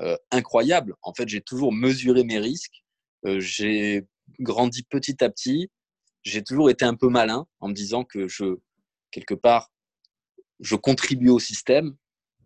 [0.00, 0.94] euh, incroyable.
[1.02, 2.82] En fait, j'ai toujours mesuré mes risques.
[3.26, 4.06] Euh, j'ai
[4.38, 5.70] grandi petit à petit.
[6.22, 8.58] J'ai toujours été un peu malin en me disant que je,
[9.10, 9.70] quelque part,
[10.60, 11.96] je contribue au système,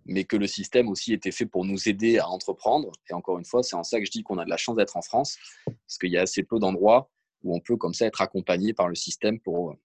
[0.07, 2.93] mais que le système aussi était fait pour nous aider à entreprendre.
[3.11, 4.77] Et encore une fois, c'est en ça que je dis qu'on a de la chance
[4.77, 5.37] d'être en France,
[5.67, 7.11] parce qu'il y a assez peu d'endroits
[7.43, 9.77] où on peut comme ça être accompagné par le système pour,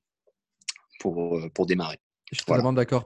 [1.00, 2.00] pour, pour démarrer.
[2.32, 3.06] Je suis totalement d'accord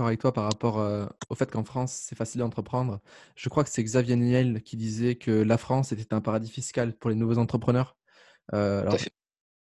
[0.00, 3.00] avec toi par rapport euh, au fait qu'en France, c'est facile d'entreprendre.
[3.34, 6.94] Je crois que c'est Xavier Niel qui disait que la France était un paradis fiscal
[6.94, 7.96] pour les nouveaux entrepreneurs.
[8.52, 8.86] Euh,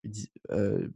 [0.04, 0.88] il, euh,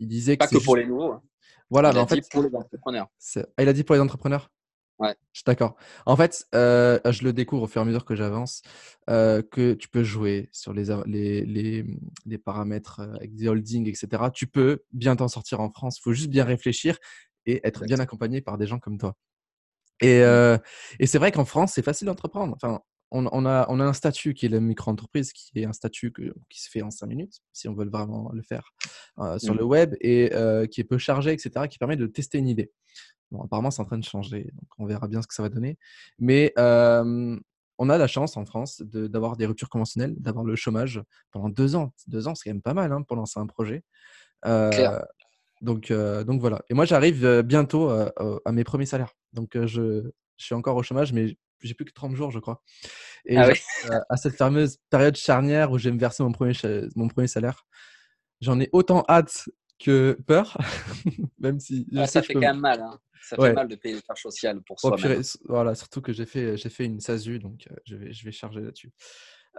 [0.00, 0.46] il, disait que.
[0.46, 1.12] Pas que pour les nouveaux.
[1.12, 1.22] Hein.
[1.70, 3.06] Voilà, il a en dit pour les entrepreneurs.
[3.36, 4.50] Ah, il a dit pour les entrepreneurs
[4.98, 5.14] Ouais.
[5.32, 5.76] Je suis d'accord.
[6.06, 8.62] En fait, euh, je le découvre au fur et à mesure que j'avance,
[9.08, 11.84] euh, que tu peux jouer sur les, les, les,
[12.26, 14.24] les paramètres euh, avec des holdings, etc.
[14.34, 15.98] Tu peux bien t'en sortir en France.
[15.98, 16.98] Il faut juste bien réfléchir
[17.46, 19.14] et être bien accompagné par des gens comme toi.
[20.00, 20.58] Et, mmh.
[21.00, 22.54] et c'est vrai qu'en France, c'est facile d'entreprendre.
[22.54, 22.80] Enfin,
[23.10, 26.12] on, a, on a un statut qui est la micro-entreprise, qui est un statut
[26.48, 28.74] qui se fait en cinq minutes, si on veut vraiment le faire
[29.38, 29.58] sur mmh.
[29.58, 30.30] le web, et
[30.70, 32.70] qui est peu chargé, etc., qui permet de tester une idée.
[33.30, 35.48] Bon, apparemment, c'est en train de changer, donc on verra bien ce que ça va
[35.48, 35.78] donner.
[36.18, 41.48] Mais on a la chance en France d'avoir des ruptures conventionnelles, d'avoir le chômage pendant
[41.48, 41.92] deux ans.
[42.08, 43.84] Deux ans, c'est quand même pas mal hein, pour lancer un projet.
[45.60, 46.62] donc, donc voilà.
[46.70, 49.14] Et moi, j'arrive bientôt à mes premiers salaires.
[49.32, 52.62] Donc, je, je suis encore au chômage, mais j'ai plus que 30 jours, je crois.
[53.26, 53.50] Et ah
[54.08, 56.52] à cette fameuse période charnière où je vais me verser mon premier,
[56.94, 57.66] mon premier salaire,
[58.40, 60.58] j'en ai autant hâte que peur,
[61.38, 62.80] même si ah, ça fait quand même mal.
[62.80, 62.98] Hein.
[63.22, 65.22] Ça fait mal de payer les charges sociales pour oh, soi-même.
[65.44, 68.32] Voilà, surtout que j'ai fait, j'ai fait une SASU, donc euh, je, vais, je vais
[68.32, 68.92] charger là-dessus.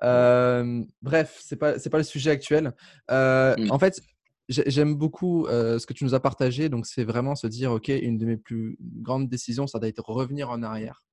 [0.04, 2.74] Euh, bref, c'est pas c'est pas le sujet actuel.
[3.12, 3.72] Euh, mmh.
[3.72, 4.02] En fait,
[4.48, 6.70] j'aime beaucoup ce que tu nous as partagé.
[6.70, 10.04] Donc, c'est vraiment se dire, ok, une de mes plus grandes décisions, ça doit être
[10.10, 11.04] revenir en arrière.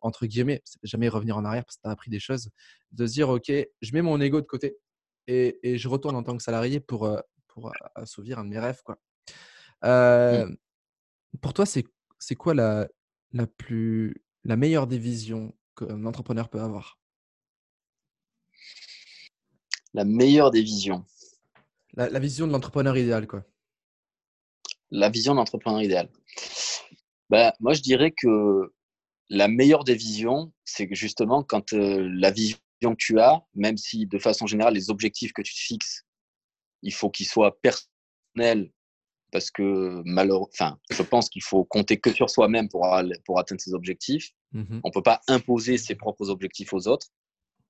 [0.00, 2.50] entre guillemets, jamais revenir en arrière parce que tu as appris des choses,
[2.92, 4.76] de se dire, OK, je mets mon ego de côté
[5.28, 7.08] et, et je retourne en tant que salarié pour,
[7.52, 8.82] pour assouvir un de mes rêves.
[8.84, 8.98] Quoi.
[9.82, 10.56] Mmh.
[11.40, 12.88] Pour toi, c'est quoi la,
[13.32, 16.98] la, plus, la meilleure des visions qu'un entrepreneur peut avoir?
[19.94, 21.04] La meilleure des visions.
[21.94, 23.44] La, la vision de l'entrepreneur idéal, quoi.
[24.90, 26.10] La vision de l'entrepreneur idéal.
[27.28, 28.72] Bah, moi, je dirais que
[29.30, 34.06] la meilleure des visions, c'est que justement, quand la vision que tu as, même si
[34.06, 36.04] de façon générale, les objectifs que tu te fixes,
[36.82, 38.72] il faut qu'ils soient personnels
[39.32, 42.86] parce que malheureusement, enfin, je pense qu'il faut compter que sur soi-même pour,
[43.24, 44.30] pour atteindre ses objectifs.
[44.52, 47.08] Mmh On ne peut pas imposer ses propres objectifs aux autres.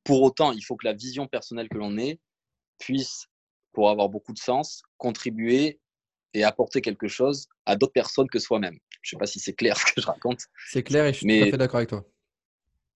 [0.03, 2.18] Pour autant, il faut que la vision personnelle que l'on ait
[2.79, 3.29] puisse,
[3.72, 5.81] pour avoir beaucoup de sens, contribuer
[6.35, 8.79] et apporter quelque chose à d'autres personnes que soi-même.
[9.03, 10.40] Je ne sais pas si c'est clair ce que je raconte.
[10.68, 12.05] C'est clair et je suis tout à fait d'accord avec toi.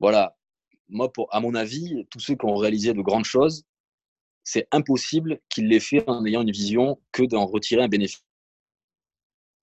[0.01, 0.37] Voilà.
[0.89, 3.65] Moi, pour, à mon avis, tous ceux qui ont réalisé de grandes choses,
[4.47, 8.25] c'est impossible qu'ils l'aient fait en ayant une vision que d'en retirer un bénéfice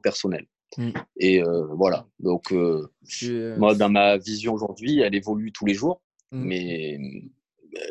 [0.04, 0.46] personnel.
[0.78, 0.92] Mm.
[1.16, 2.06] Et euh, voilà.
[2.20, 2.92] Donc, euh,
[3.24, 6.02] euh, moi, dans ma vision aujourd'hui, elle évolue tous les jours.
[6.32, 6.44] Mm.
[6.44, 7.00] Mais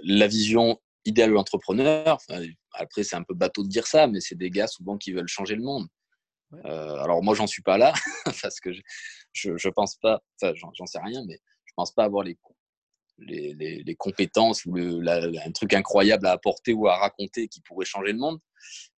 [0.04, 2.18] la vision idéale de l'entrepreneur,
[2.74, 5.28] après, c'est un peu bateau de dire ça, mais c'est des gars souvent qui veulent
[5.28, 5.86] changer le monde.
[6.62, 7.94] alors, moi, j'en suis pas là,
[8.42, 8.70] parce que
[9.32, 12.36] je, je, pense pas, enfin, j'en sais rien, mais je pense pas avoir les,
[13.18, 15.00] les, les, compétences ou le,
[15.46, 18.38] un truc incroyable à apporter ou à raconter qui pourrait changer le monde.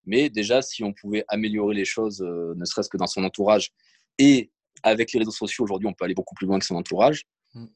[0.07, 3.71] Mais déjà, si on pouvait améliorer les choses, euh, ne serait-ce que dans son entourage,
[4.19, 4.51] et
[4.83, 7.25] avec les réseaux sociaux, aujourd'hui, on peut aller beaucoup plus loin que son entourage.
[7.55, 7.67] Mm.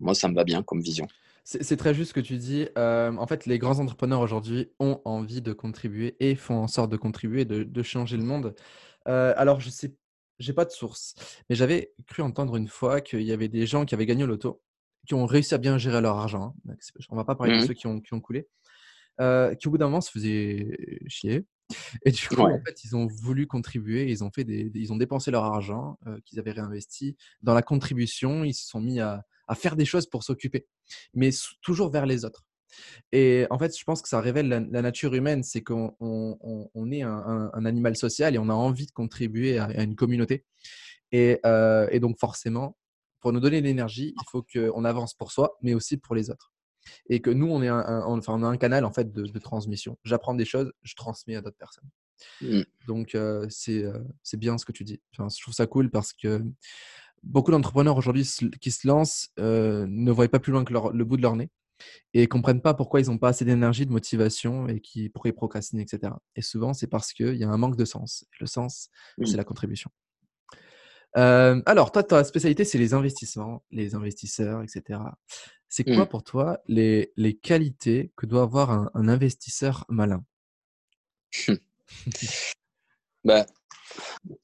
[0.00, 1.06] Moi, ça me va bien comme vision.
[1.44, 2.68] C'est très juste ce que tu dis.
[2.76, 6.90] Euh, en fait, les grands entrepreneurs aujourd'hui ont envie de contribuer et font en sorte
[6.90, 8.54] de contribuer, de, de changer le monde.
[9.08, 9.94] Euh, alors, je sais,
[10.38, 11.14] j'ai pas de source,
[11.48, 14.26] mais j'avais cru entendre une fois qu'il y avait des gens qui avaient gagné au
[14.26, 14.60] loto
[15.08, 16.54] qui ont réussi à bien gérer leur argent.
[16.68, 16.74] Hein.
[17.08, 18.46] On ne va pas parler de mmh ceux qui ont, qui ont coulé.
[19.20, 21.44] Euh, qui au bout d'un moment se faisaient chier.
[22.04, 24.96] Et du coup, en fait, ils ont voulu contribuer, ils ont, fait des, ils ont
[24.96, 29.22] dépensé leur argent euh, qu'ils avaient réinvesti dans la contribution, ils se sont mis à,
[29.48, 30.66] à faire des choses pour s'occuper,
[31.14, 32.46] mais toujours vers les autres.
[33.12, 36.90] Et en fait, je pense que ça révèle la, nature humaine, c'est qu'on on, on
[36.92, 40.44] est un, un, animal social et on a envie de contribuer à, une communauté.
[41.12, 42.76] Et, euh, et donc forcément,
[43.20, 46.52] pour nous donner l'énergie, il faut qu'on avance pour soi, mais aussi pour les autres.
[47.08, 49.98] Et que nous, on, est un, enfin, on a un canal en fait de, transmission.
[50.04, 51.88] J'apprends des choses, je transmets à d'autres personnes.
[52.40, 52.62] Mmh.
[52.86, 55.00] Donc, euh, euh, c'est bien ce que tu dis.
[55.12, 56.42] Enfin, je trouve ça cool parce que
[57.22, 58.28] beaucoup d'entrepreneurs aujourd'hui
[58.60, 61.50] qui se lancent euh, ne voient pas plus loin que le bout de leur nez
[62.14, 65.82] et comprennent pas pourquoi ils n'ont pas assez d'énergie, de motivation et qui pourraient procrastiner,
[65.82, 66.12] etc.
[66.34, 68.24] Et souvent, c'est parce qu'il y a un manque de sens.
[68.40, 68.90] Le sens,
[69.24, 69.90] c'est la contribution.
[71.16, 75.00] Euh, alors, toi, ta spécialité, c'est les investissements, les investisseurs, etc.
[75.68, 76.08] C'est quoi mmh.
[76.08, 80.24] pour toi les, les, qualités que doit avoir un, investisseur malin?
[83.24, 83.44] Bah,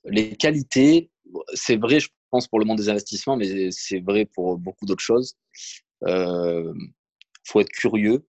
[0.05, 1.11] Les qualités,
[1.55, 5.03] c'est vrai, je pense, pour le monde des investissements, mais c'est vrai pour beaucoup d'autres
[5.03, 5.37] choses.
[6.03, 6.75] Il euh,
[7.45, 8.27] faut être curieux,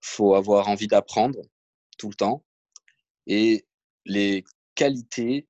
[0.00, 1.38] faut avoir envie d'apprendre
[1.98, 2.44] tout le temps.
[3.26, 3.66] Et
[4.04, 5.48] les qualités,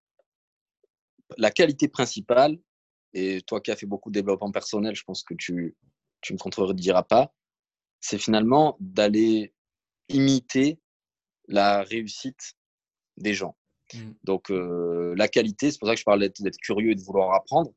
[1.39, 2.59] la qualité principale,
[3.13, 5.77] et toi qui as fait beaucoup de développement personnel, je pense que tu,
[6.21, 7.33] tu ne me contrediras pas,
[8.01, 9.55] c'est finalement d'aller
[10.09, 10.79] imiter
[11.49, 12.55] la réussite
[13.17, 13.57] des gens.
[13.93, 13.99] Mmh.
[14.25, 17.35] Donc, euh, la qualité, c'est pour ça que je parle d'être curieux et de vouloir
[17.35, 17.73] apprendre.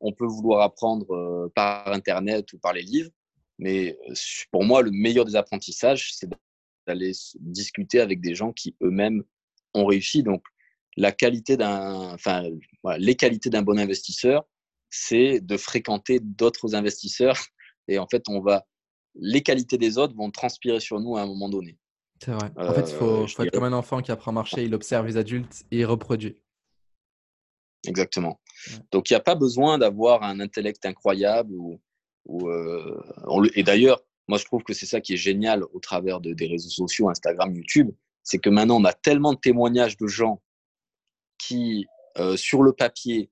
[0.00, 3.10] On peut vouloir apprendre euh, par Internet ou par les livres,
[3.58, 4.14] mais euh,
[4.50, 6.28] pour moi, le meilleur des apprentissages, c'est
[6.86, 9.22] d'aller discuter avec des gens qui eux-mêmes
[9.74, 10.22] ont réussi.
[10.22, 10.42] Donc,
[10.96, 12.44] la qualité d'un, enfin,
[12.98, 14.44] les qualités d'un bon investisseur,
[14.90, 17.36] c'est de fréquenter d'autres investisseurs.
[17.88, 18.64] Et en fait, on va
[19.14, 21.78] les qualités des autres vont transpirer sur nous à un moment donné.
[22.22, 22.50] C'est vrai.
[22.56, 25.06] En fait, il faut, faut être comme un enfant qui apprend à marcher, il observe
[25.06, 26.36] les adultes et il reproduit.
[27.86, 28.40] Exactement.
[28.92, 31.52] Donc, il n'y a pas besoin d'avoir un intellect incroyable.
[31.54, 31.80] Ou,
[32.26, 36.20] ou euh, et d'ailleurs, moi, je trouve que c'est ça qui est génial au travers
[36.20, 37.90] de, des réseaux sociaux, Instagram, YouTube.
[38.22, 40.40] C'est que maintenant, on a tellement de témoignages de gens
[41.46, 41.86] qui,
[42.18, 43.30] euh, sur le papier,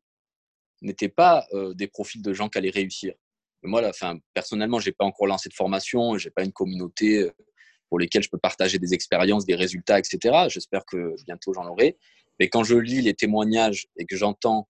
[0.83, 3.15] n'étaient pas euh, des profils de gens qui allaient réussir.
[3.63, 3.93] moi, là,
[4.35, 7.31] personnellement, je n'ai pas encore lancé de formation, je n'ai pas une communauté
[7.89, 10.47] pour lesquelles je peux partager des expériences, des résultats, etc.
[10.49, 11.99] J'espère que bientôt j'en aurai.
[12.39, 14.69] Mais quand je lis les témoignages et que j'entends,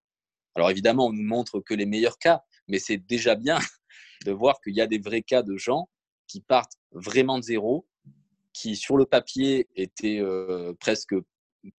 [0.57, 3.59] alors évidemment, on nous montre que les meilleurs cas, mais c'est déjà bien
[4.26, 5.88] de voir qu'il y a des vrais cas de gens
[6.26, 7.87] qui partent vraiment de zéro,
[8.53, 11.14] qui sur le papier étaient euh, presque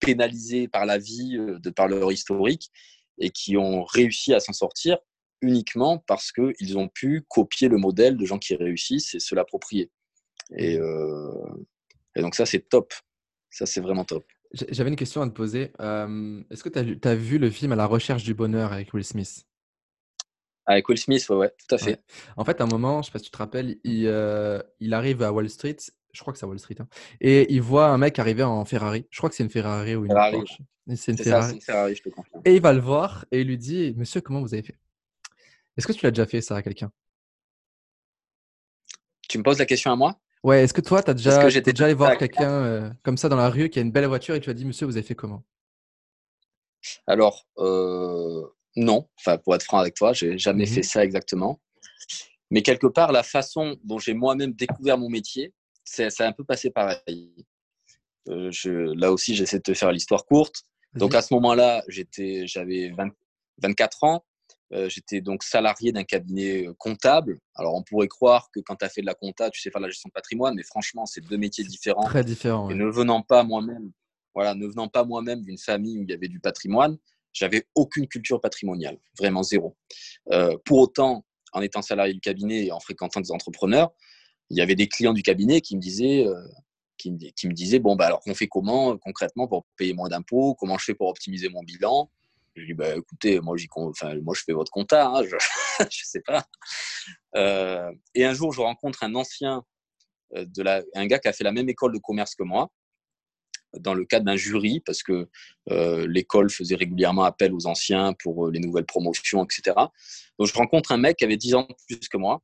[0.01, 2.71] pénalisés par la vie, euh, de par leur historique,
[3.19, 4.99] et qui ont réussi à s'en sortir
[5.43, 9.91] uniquement parce qu'ils ont pu copier le modèle de gens qui réussissent et se l'approprier.
[10.57, 11.33] Et, euh,
[12.17, 12.93] et donc ça, c'est top.
[13.51, 14.25] Ça, c'est vraiment top.
[14.53, 15.73] J'avais une question à te poser.
[16.51, 19.47] Est-ce que tu as, vu le film À la recherche du bonheur avec Will Smith?
[20.67, 22.01] Avec Will Smith, ouais, tout à fait.
[22.37, 24.63] En fait, à un moment, je ne sais pas si tu te rappelles, il, euh,
[24.79, 25.77] il arrive à Wall Street,
[26.13, 26.89] je crois que c'est à Wall Street, hein,
[27.21, 29.07] et il voit un mec arriver en Ferrari.
[29.11, 30.37] Je crois que c'est une Ferrari ou une Ferrari.
[30.37, 30.59] Porsche.
[30.97, 31.55] C'est une, Ferrari.
[31.55, 32.43] une Ferrari, je te confirme.
[32.45, 34.79] Et il va le voir et il lui dit Monsieur, comment vous avez fait?
[35.77, 36.91] Est-ce que tu l'as déjà fait ça à quelqu'un?
[39.29, 40.21] Tu me poses la question à moi?
[40.43, 43.37] Ouais, est-ce que toi, tu as déjà, déjà allé voir quelqu'un euh, comme ça dans
[43.37, 45.15] la rue qui a une belle voiture et tu as dit, monsieur, vous avez fait
[45.15, 45.45] comment?
[47.07, 49.09] Alors, euh, non.
[49.19, 51.61] Enfin, pour être franc avec toi, j'ai jamais fait mmh ça exactement.
[52.51, 55.53] Mais quelque part, la façon dont j'ai moi-même découvert mon métier,
[55.85, 57.47] c'est un peu passé pareil.
[58.29, 60.65] Euh, je, là aussi, j'essaie de te faire l'histoire courte.
[60.95, 62.93] Donc à ce moment-là, j'avais
[63.59, 64.25] 24 ans.
[64.73, 67.41] Euh, j'étais donc salarié d'un cabinet euh, comptable.
[67.57, 69.81] Alors, on pourrait croire que quand tu as fait de la compta, tu sais faire
[69.81, 72.05] de la gestion de patrimoine, mais franchement, c'est deux métiers différents.
[72.05, 72.71] Très différents.
[72.71, 73.91] Et ne venant pas moi-même,
[74.33, 76.97] voilà, ne venant pas moi-même d'une famille où il y avait du patrimoine,
[77.33, 79.77] j'avais aucune culture patrimoniale, vraiment zéro.
[80.31, 83.91] Euh, pour autant, en étant salarié du cabinet et en fréquentant des entrepreneurs,
[84.51, 86.27] il y avait des clients du cabinet qui me disaient,
[86.99, 90.55] qui, qui, me disaient bon, bah, alors on fait comment concrètement pour payer moins d'impôts?
[90.55, 92.11] Comment je fais pour optimiser mon bilan?
[92.55, 95.37] Je lui dis, bah, écoutez, moi, enfin, moi, je fais votre compta, hein, je
[95.85, 96.45] ne sais pas.
[97.37, 99.65] Euh, et un jour, je rencontre un ancien,
[100.37, 102.71] euh, de la, un gars qui a fait la même école de commerce que moi,
[103.79, 105.29] dans le cadre d'un jury, parce que
[105.71, 109.77] euh, l'école faisait régulièrement appel aux anciens pour les nouvelles promotions, etc.
[110.39, 112.43] Donc, je rencontre un mec qui avait 10 ans plus que moi,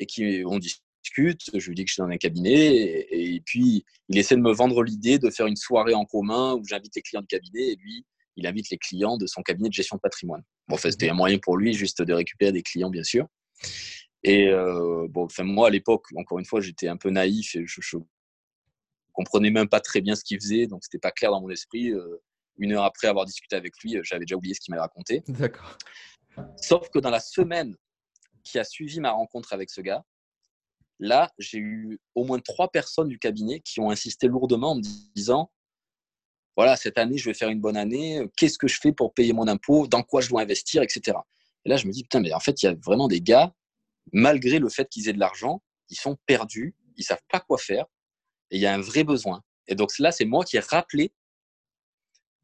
[0.00, 0.58] et qui, on
[1.04, 4.36] discute, je lui dis que je suis dans un cabinet, et, et puis il essaie
[4.36, 7.26] de me vendre l'idée de faire une soirée en commun où j'invite les clients du
[7.26, 8.04] cabinet, et lui,
[8.36, 10.42] il invite les clients de son cabinet de gestion de patrimoine.
[10.68, 13.26] Bon, enfin, c'était un moyen pour lui juste de récupérer des clients, bien sûr.
[14.22, 17.64] Et euh, bon, enfin, moi, à l'époque, encore une fois, j'étais un peu naïf et
[17.66, 18.02] je, ne
[19.12, 21.90] comprenais même pas très bien ce qu'il faisait, donc c'était pas clair dans mon esprit.
[21.90, 22.22] Euh,
[22.56, 25.22] une heure après avoir discuté avec lui, j'avais déjà oublié ce qu'il m'avait raconté.
[25.28, 25.76] D'accord.
[26.56, 27.76] Sauf que dans la semaine
[28.44, 30.04] qui a suivi ma rencontre avec ce gars,
[30.98, 34.82] là, j'ai eu au moins trois personnes du cabinet qui ont insisté lourdement en me
[35.14, 35.50] disant
[36.56, 39.12] voilà, cette année, je vais faire une bonne année, euh, qu'est-ce que je fais pour
[39.12, 41.18] payer mon impôt, dans quoi je dois investir, etc.
[41.64, 43.52] Et là, je me dis, putain, mais en fait, il y a vraiment des gars,
[44.12, 47.86] malgré le fait qu'ils aient de l'argent, ils sont perdus, ils savent pas quoi faire,
[48.50, 49.42] et il y a un vrai besoin.
[49.66, 51.12] Et donc là, c'est moi qui ai rappelé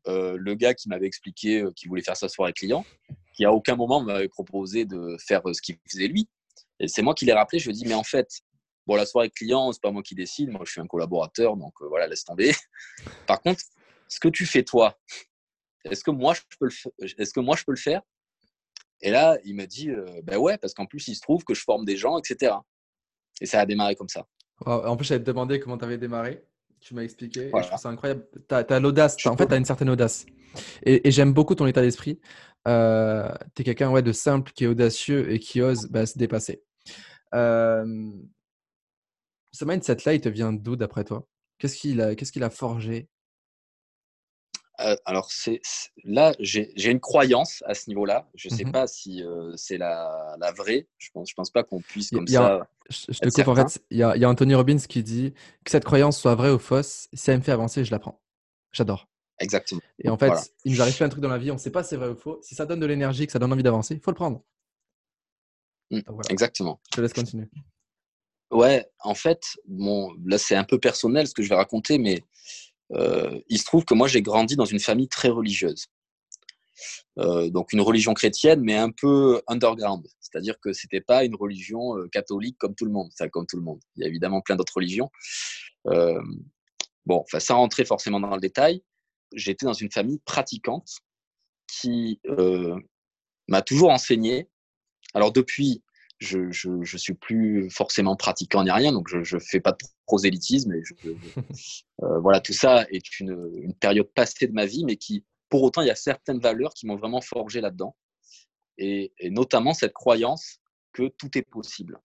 [0.08, 2.84] euh, le gars qui m'avait expliqué euh, qu'il voulait faire sa soirée client,
[3.34, 6.28] qui à aucun moment m'avait proposé de faire ce qu'il faisait lui.
[6.80, 8.28] Et c'est moi qui l'ai rappelé, je lui ai dit, mais en fait,
[8.86, 11.74] bon, la soirée client, c'est pas moi qui décide, moi je suis un collaborateur, donc
[11.80, 12.52] voilà, laisse tomber.
[13.26, 13.62] Par contre,
[14.08, 14.98] ce que tu fais toi,
[15.84, 18.02] est-ce que moi je peux le, est-ce que moi je peux le faire?
[19.02, 21.54] Et là, il m'a dit, euh, ben ouais, parce qu'en plus il se trouve que
[21.54, 22.54] je forme des gens, etc.
[23.40, 24.26] Et ça a démarré comme ça.
[24.66, 26.44] En plus, j'allais te demander comment tu avais démarré.
[26.80, 27.50] Tu m'as expliqué.
[27.54, 28.26] je trouve ça incroyable.
[28.48, 29.16] Tu as, l'audace.
[29.26, 30.26] En fait, tu as une certaine audace.
[30.82, 32.20] Et, j'aime beaucoup ton état d'esprit.
[32.68, 36.18] Euh, tu es quelqu'un ouais, de simple, qui est audacieux et qui ose bah, se
[36.18, 36.62] dépasser.
[37.34, 38.10] Euh,
[39.52, 41.26] ce mindset-là, il te vient d'où d'après toi?
[41.58, 43.08] Qu'est-ce qu'il a, qu'est-ce qu'il a forgé?
[44.80, 45.60] Euh, alors c'est
[46.04, 48.28] là j'ai une croyance à ce niveau-là.
[48.34, 50.88] Je ne sais mmh pas si euh, c'est la, vraie.
[50.96, 52.66] Je pense je pense pas qu'on puisse comme ça.
[52.88, 53.82] Je, te coupe en fait.
[53.90, 57.30] Il y, a, Anthony Robbins qui dit que cette croyance soit vraie ou fausse, si
[57.30, 58.20] elle me fait avancer, je la prends.
[58.72, 59.06] J'adore.
[59.38, 59.80] Exactement.
[60.02, 60.32] Et en fait,
[60.64, 61.96] il nous arrive plein de trucs dans la vie, on ne sait pas si c'est
[61.96, 62.40] vrai ou faux.
[62.42, 64.42] Si ça donne de l'énergie, que ça donne envie d'avancer, il faut le prendre.
[65.90, 66.80] Mmh, exactement.
[66.92, 67.48] Je te laisse continuer.
[68.50, 72.24] Ouais, en fait, bon, là c'est un peu personnel ce que je vais raconter, mais
[72.92, 75.86] euh, il se trouve que moi, j'ai grandi dans une famille très religieuse.
[77.16, 80.06] donc une religion chrétienne, mais un peu underground.
[80.20, 83.10] C'est-à-dire que c'était pas une religion catholique comme tout le monde.
[83.14, 83.80] Ça, comme tout le monde.
[83.96, 85.10] Il y a évidemment plein d'autres religions.
[85.84, 88.82] bon, enfin, sans rentrer forcément dans le détail,
[89.34, 90.88] j'étais dans une famille pratiquante
[91.68, 92.20] qui
[93.48, 94.48] m'a toujours enseigné.
[95.14, 95.82] Alors depuis,
[96.20, 100.72] je, ne suis plus forcément pratiquant ni rien, donc je, ne fais pas de prosélytisme.
[100.74, 100.82] Et
[102.02, 105.82] euh, voilà, tout ça est une, période passée de ma vie, mais qui, pour autant,
[105.82, 107.96] il y a certaines valeurs qui m'ont vraiment forgé là-dedans,
[108.78, 110.58] et, notamment cette croyance
[110.92, 111.98] que tout est possible.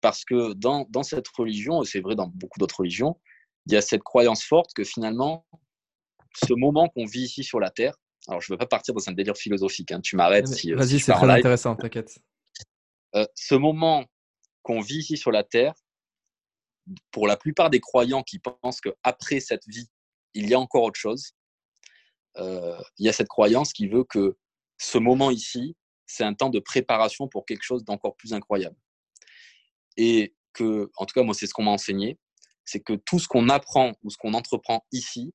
[0.00, 3.20] Parce que dans, dans cette religion, et c'est vrai dans beaucoup d'autres religions,
[3.66, 5.46] il y a cette croyance forte que finalement,
[6.34, 7.96] ce moment qu'on vit ici sur la Terre,
[8.28, 10.72] alors je ne veux pas partir dans un délire philosophique, hein, tu m'arrêtes si.
[10.72, 12.18] Euh, vas-y, c'est très intéressant, t'inquiète.
[13.14, 14.04] Euh, ce moment
[14.62, 15.74] qu'on vit ici sur la Terre,
[17.10, 19.88] pour la plupart des croyants qui pensent qu'après cette vie,
[20.34, 21.32] il y a encore autre chose,
[22.36, 24.36] euh, il y a cette croyance qui veut que
[24.78, 28.76] ce moment ici, c'est un temps de préparation pour quelque chose d'encore plus incroyable.
[29.96, 32.18] Et que, en tout cas, moi, c'est ce qu'on m'a enseigné,
[32.64, 35.32] c'est que tout ce qu'on apprend ou ce qu'on entreprend ici,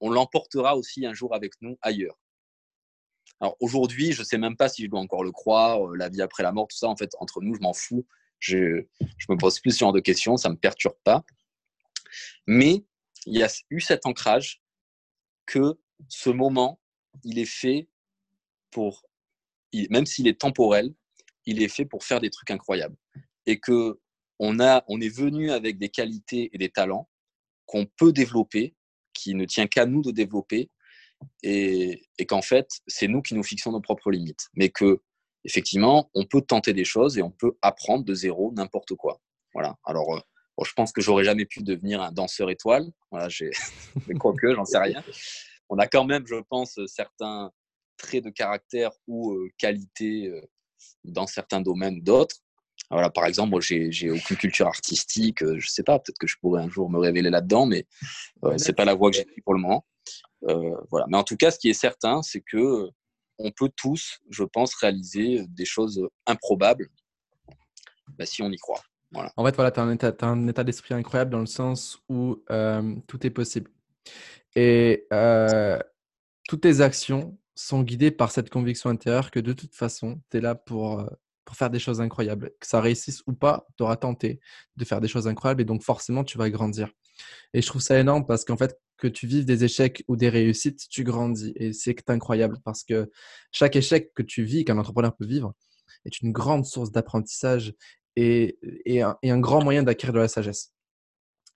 [0.00, 2.16] on l'emportera aussi un jour avec nous ailleurs.
[3.40, 6.08] Alors aujourd'hui, je ne sais même pas si je dois encore le croire, euh, la
[6.08, 8.06] vie après la mort, tout ça, en fait, entre nous, je m'en fous.
[8.38, 8.84] Je ne
[9.30, 11.24] me pose plus ce genre de questions, ça ne me perturbe pas.
[12.46, 12.84] Mais
[13.26, 14.62] il y a eu cet ancrage
[15.46, 15.78] que
[16.08, 16.80] ce moment,
[17.24, 17.88] il est fait
[18.70, 19.06] pour,
[19.90, 20.94] même s'il est temporel,
[21.46, 22.96] il est fait pour faire des trucs incroyables.
[23.46, 24.00] Et que
[24.38, 27.08] on, a, on est venu avec des qualités et des talents
[27.64, 28.74] qu'on peut développer,
[29.12, 30.70] qui ne tient qu'à nous de développer,
[31.42, 34.48] et, qu'en fait, c'est nous qui nous fixons nos propres limites.
[34.54, 35.00] Mais que,
[35.44, 39.20] effectivement, on peut tenter des choses et on peut apprendre de zéro n'importe quoi.
[39.54, 39.76] Voilà.
[39.84, 40.20] Alors, euh,
[40.64, 42.86] je pense que j'aurais jamais pu devenir un danseur étoile.
[43.10, 43.28] Voilà,
[44.18, 45.02] quoique, j'en sais rien.
[45.68, 47.50] On a quand même, je pense, certains
[47.96, 50.40] traits de caractère ou euh, qualités euh,
[51.04, 52.36] dans certains domaines d'autres.
[52.90, 55.44] Voilà, par exemple, moi, j'ai, aucune culture artistique.
[55.44, 57.86] je sais pas, peut-être que je pourrais un jour me révéler là-dedans, mais
[58.56, 59.84] c'est pas la voie que j'ai pris pour le moment.
[60.48, 61.06] Euh, voilà.
[61.08, 62.90] Mais en tout cas, ce qui est certain, c'est que euh,
[63.38, 66.88] on peut tous, je pense, réaliser des choses improbables
[68.18, 68.80] bah, si on y croit.
[69.12, 69.32] Voilà.
[69.36, 73.26] En fait, voilà, tu as un état, d'esprit incroyable dans le sens où euh, tout
[73.26, 73.70] est possible.
[74.54, 75.06] Et
[76.48, 80.40] toutes tes actions sont guidées par cette conviction intérieure que de toute façon, tu es
[80.40, 81.04] là pour,
[81.46, 82.50] pour faire des choses incroyables.
[82.60, 84.40] Que ça réussisse ou pas, tu auras tenté
[84.76, 86.90] de faire des choses incroyables et donc forcément, tu vas grandir.
[87.54, 90.28] Et je trouve ça énorme parce qu'en fait, que tu vives des échecs ou des
[90.28, 91.52] réussites, tu grandis.
[91.56, 93.10] Et c'est incroyable parce que
[93.52, 95.54] chaque échec que tu vis, qu'un entrepreneur peut vivre,
[96.04, 97.74] est une grande source d'apprentissage
[98.16, 100.72] et, et, un, grand moyen d'acquérir de la sagesse.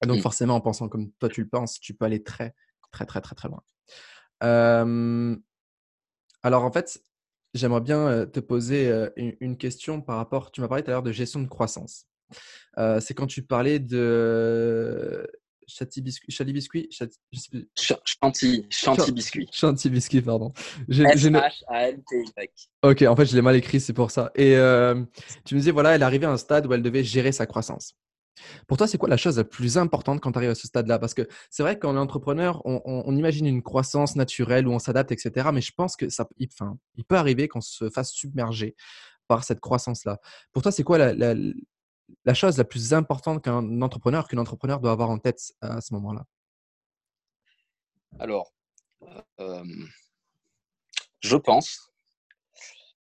[0.03, 2.55] Et donc, forcément, en pensant comme toi tu le penses, tu peux aller très,
[2.93, 3.63] très, très, très, très loin.
[6.43, 7.03] alors, en fait,
[7.55, 11.13] j'aimerais bien te poser une, question par rapport, tu m'as parlé tout à l'heure de
[11.13, 12.07] gestion de croissance.
[12.77, 15.27] c'est quand tu parlais de
[15.71, 19.49] Chati biscuit, Chali biscuit, Chanty, Chanty biscuit.
[19.91, 20.53] Biscuit, pardon.
[20.89, 22.71] S-H-A-N-T-Y.
[22.83, 24.33] Ok, en fait, je l'ai mal écrit, c'est pour ça.
[24.35, 25.03] Et euh,
[25.45, 27.95] tu me disais, voilà, elle arrivait à un stade où elle devait gérer sa croissance.
[28.67, 30.99] Pour toi, c'est quoi la chose la plus importante quand tu arrives à ce stade-là?
[30.99, 35.51] Parce que c'est vrai est entrepreneur, on, imagine une croissance naturelle où on s'adapte, etc.
[35.53, 38.75] Mais je pense que ça, il, enfin, il peut arriver qu'on se fasse submerger
[39.29, 40.19] par cette croissance-là.
[40.53, 41.35] Pour toi, c'est quoi la,
[42.25, 45.95] la chose la plus importante qu'un entrepreneur, qu'un entrepreneur doit avoir en tête à ce
[45.95, 46.25] moment-là?
[48.19, 48.53] Alors,
[51.21, 51.93] je pense,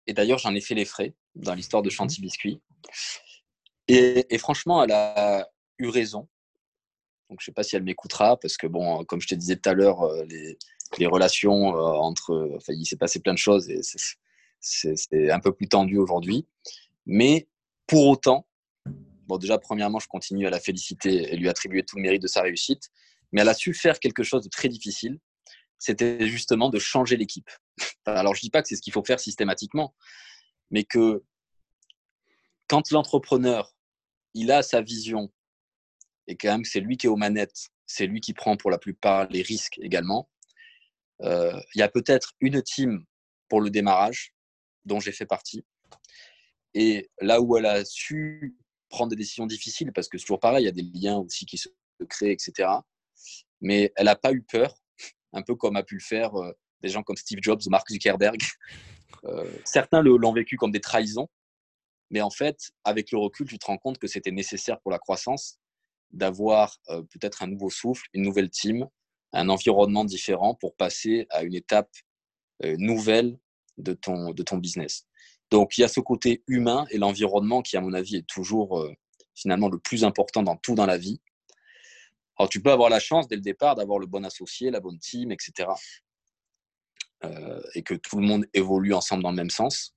[0.07, 2.61] et d'ailleurs j'en ai fait les frais dans l'histoire de mmh Chanty Biscuit,
[3.89, 6.29] et, franchement, elle a eu raison.
[7.31, 9.57] Donc, je ne sais pas si elle m'écoutera, parce que, bon, comme je te disais
[9.57, 10.57] tout à l'heure, les,
[11.07, 12.55] relations entre.
[12.57, 13.81] Enfin, il s'est passé plein de choses et
[14.61, 16.47] c'est un peu plus tendu aujourd'hui.
[17.07, 17.49] Mais
[17.87, 18.49] pour autant,
[19.29, 22.27] Bon, déjà, premièrement, je continue à la féliciter et lui attribuer tout le mérite de
[22.27, 22.91] sa réussite.
[23.31, 25.21] Mais elle a su faire quelque chose de très difficile.
[25.79, 27.51] C'était justement de changer l'équipe.
[28.07, 29.95] Alors, je ne dis pas que c'est ce qu'il faut faire systématiquement,
[30.71, 31.23] mais que
[32.69, 33.75] quand l'entrepreneur,
[34.35, 35.31] il a sa vision
[36.29, 38.79] et quand même c'est lui qui est aux manettes, c'est lui qui prend pour la
[38.79, 40.31] plupart les risques également.
[41.23, 43.05] Euh, il y a peut-être une team
[43.49, 44.35] pour le démarrage
[44.85, 45.65] dont j'ai fait partie.
[46.75, 48.57] Et là où elle a su
[48.91, 51.47] prendre des décisions difficiles parce que c'est toujours pareil, il y a des liens aussi
[51.47, 51.69] qui se
[52.09, 52.69] créent, etc.
[53.61, 54.77] Mais elle n'a pas eu peur,
[55.33, 56.53] un peu comme a pu le faire euh,
[56.83, 58.41] des gens comme Steve Jobs ou Mark Zuckerberg.
[59.25, 61.29] Euh, certains l'ont vécu comme des trahisons,
[62.11, 64.99] mais en fait, avec le recul, tu te rends compte que c'était nécessaire pour la
[64.99, 65.59] croissance
[66.11, 68.89] d'avoir euh, peut-être un nouveau souffle, une nouvelle team,
[69.33, 71.91] un environnement différent pour passer à une étape
[72.79, 73.39] nouvelle
[73.77, 75.07] de ton, de ton business.
[75.51, 78.79] Donc, il y a ce côté humain et l'environnement qui, à mon avis, est toujours
[78.79, 78.93] euh,
[79.35, 81.21] finalement le plus important dans tout dans la vie.
[82.39, 84.99] Alors, tu peux avoir la chance dès le départ d'avoir le bon associé, la bonne
[84.99, 85.71] team, etc.
[87.25, 89.95] Euh, et que tout le monde évolue ensemble dans le même sens.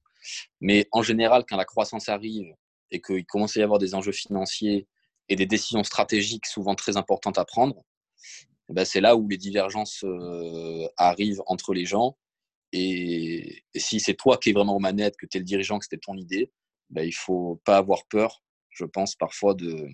[0.59, 2.53] Mais en général, quand la croissance arrive
[2.91, 4.87] et qu'il commence à y avoir des enjeux financiers
[5.29, 7.83] et des décisions stratégiques souvent très importantes à prendre,
[8.69, 12.17] eh ben c'est là où les divergences euh, arrivent entre les gens.
[12.73, 15.85] Et, si c'est toi qui es vraiment aux manettes, que tu es le dirigeant, que
[15.85, 16.51] c'était ton idée,
[16.89, 19.87] ben, il faut pas avoir peur, je pense, parfois de,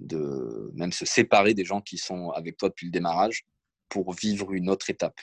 [0.00, 3.44] de même se séparer des gens qui sont avec toi depuis le démarrage
[3.88, 5.18] pour vivre une autre étape.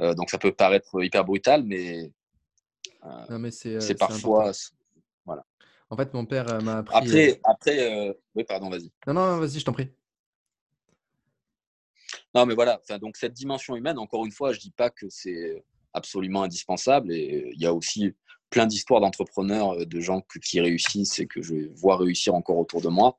[0.00, 2.10] Euh, donc ça peut paraître hyper brutal, mais,
[3.50, 4.52] c'est euh, parfois...
[5.24, 5.44] Voilà.
[5.88, 6.96] En fait, mon père m'a appris...
[6.96, 8.90] Après, après oui, pardon, vas-y.
[9.06, 9.90] Non, non, vas-y, je t'en prie.
[12.34, 14.90] Non, mais voilà, enfin, donc cette dimension humaine, encore une fois, je ne dis pas
[14.90, 17.12] que c'est absolument indispensable.
[17.12, 18.14] Et il y a aussi
[18.50, 22.80] plein d'histoires d'entrepreneurs, euh, de gens qui réussissent et que je vois réussir encore autour
[22.80, 23.16] de moi,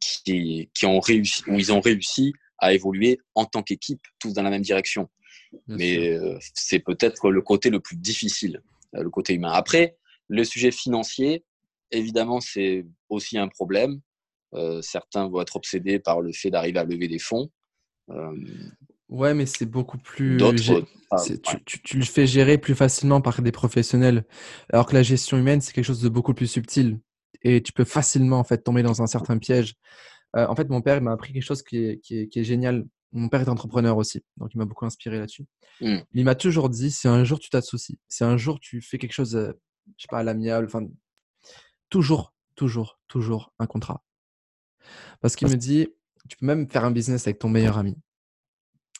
[0.00, 4.42] qui, qui ont réussi, où ils ont réussi à évoluer en tant qu'équipe, tous dans
[4.42, 5.08] la même direction.
[5.68, 9.52] mais euh, c'est peut-être le côté le plus difficile, euh, le côté humain.
[9.52, 9.96] Après,
[10.28, 11.44] le sujet financier,
[11.90, 14.00] évidemment, c'est aussi un problème.
[14.82, 17.50] certains vont être obsédés par le fait d'arriver à lever des fonds.
[19.08, 20.36] Ouais, mais c'est beaucoup plus.
[21.84, 24.24] tu, le fais gérer plus facilement par des professionnels.
[24.72, 26.98] Alors que la gestion humaine, c'est quelque chose de beaucoup plus subtil.
[27.42, 29.74] Et tu peux facilement en fait, tomber dans un certain piège.
[30.36, 32.84] Euh, en fait, mon père m'a appris quelque chose qui est, qui, est, génial.
[33.12, 35.46] Mon père est entrepreneur aussi, donc il m'a beaucoup inspiré là-dessus.
[35.80, 35.98] Mmh.
[36.12, 39.12] Il m'a toujours dit si un jour tu t'associes, si un jour tu fais quelque
[39.12, 39.52] chose, euh,
[39.96, 40.86] je sais pas, à l'amiable, enfin,
[41.88, 44.04] toujours, toujours, toujours un contrat.
[45.20, 45.88] Parce qu'il me dit
[46.28, 47.96] tu peux même faire un business avec ton meilleur ami.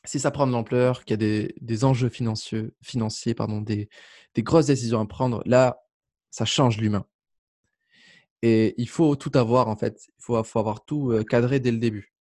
[0.04, 3.88] Si ça prend de l'ampleur, qu'il y a des, enjeux financiers, financiers pardon, des,
[4.38, 5.80] grosses décisions à prendre, là,
[6.30, 7.04] ça change l'humain.
[8.42, 10.07] Et il faut tout avoir, en fait.
[10.18, 12.14] Il faut, avoir tout cadré dès le début.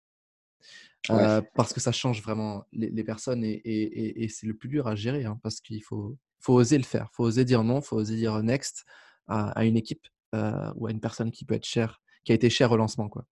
[1.11, 5.25] Euh, parce que ça change vraiment les, personnes et, c'est le plus dur à gérer
[5.25, 7.09] hein, parce qu'il faut, faut oser le faire.
[7.13, 8.85] Il faut oser dire non, il faut oser dire next
[9.27, 12.51] à, une équipe euh, ou à une personne qui peut être chère, qui a été
[12.51, 13.09] chère au lancement.
[13.09, 13.25] Quoi.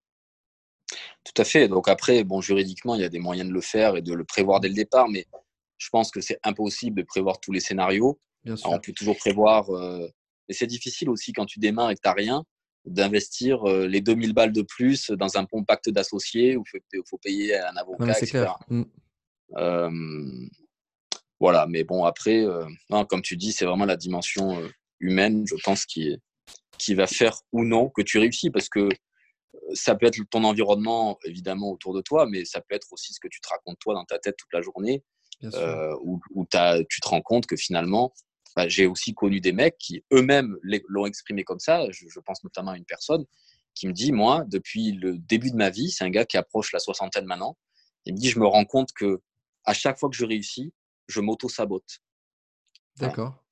[1.24, 1.68] Tout à fait.
[1.68, 4.24] Donc après, bon, juridiquement, il y a des moyens de le faire et de le
[4.24, 5.26] prévoir dès le départ, mais
[5.78, 8.18] je pense que c'est impossible de prévoir tous les scénarios.
[8.64, 10.08] on peut toujours prévoir, euh,
[10.48, 12.44] mais c'est difficile aussi quand tu démarres et que tu n'as rien,
[12.84, 17.18] d'investir euh, les 2000 balles de plus dans un bon pacte d'associés où il faut,
[17.18, 18.48] payer un avocat, etc.
[18.68, 18.84] Mmh.
[21.38, 22.64] voilà, mais bon, après, euh,
[23.08, 24.58] comme tu dis, c'est vraiment la dimension
[24.98, 26.16] humaine, je pense, qui,
[26.78, 28.88] qui va faire ou non que tu réussis parce que
[29.74, 33.20] ça peut être ton environnement, évidemment, autour de toi, mais ça peut être aussi ce
[33.20, 35.04] que tu te racontes toi dans ta tête toute la journée,
[35.44, 36.20] euh, où,
[36.88, 38.12] tu te rends compte que finalement,
[38.56, 40.56] bah, j'ai aussi connu des mecs qui eux-mêmes
[40.88, 41.86] l'ont exprimé comme ça.
[41.90, 43.24] Je, pense notamment à une personne
[43.74, 46.72] qui me dit, moi, depuis le début de ma vie, c'est un gars qui approche
[46.72, 47.56] la soixantaine maintenant,
[48.06, 49.20] il me dit, je me rends compte que
[49.64, 50.72] à chaque fois que je réussis,
[51.06, 52.00] je m'auto-sabote.
[52.96, 53.42] D'accord.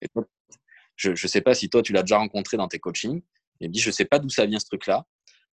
[0.96, 3.22] Je ne sais pas si toi, tu l'as déjà rencontré dans tes coachings.
[3.60, 5.06] Il me dit, je ne sais pas d'où ça vient ce truc-là.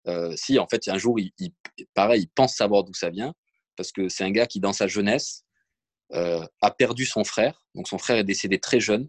[0.06, 1.32] Euh, si, en fait, un jour, il,
[1.94, 3.34] pareil, il pense savoir d'où ça vient,
[3.76, 5.44] parce que c'est un gars qui, dans sa jeunesse,
[6.12, 7.66] euh, a perdu son frère.
[7.74, 9.08] Donc, son frère est décédé très jeune,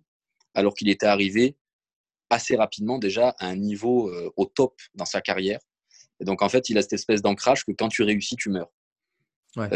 [0.56, 1.56] alors qu'il était arrivé
[2.30, 5.60] assez rapidement déjà à un niveau euh, au top dans sa carrière.
[6.20, 8.72] Et donc, en fait, il a cette espèce d'ancrage que quand tu réussis, tu meurs.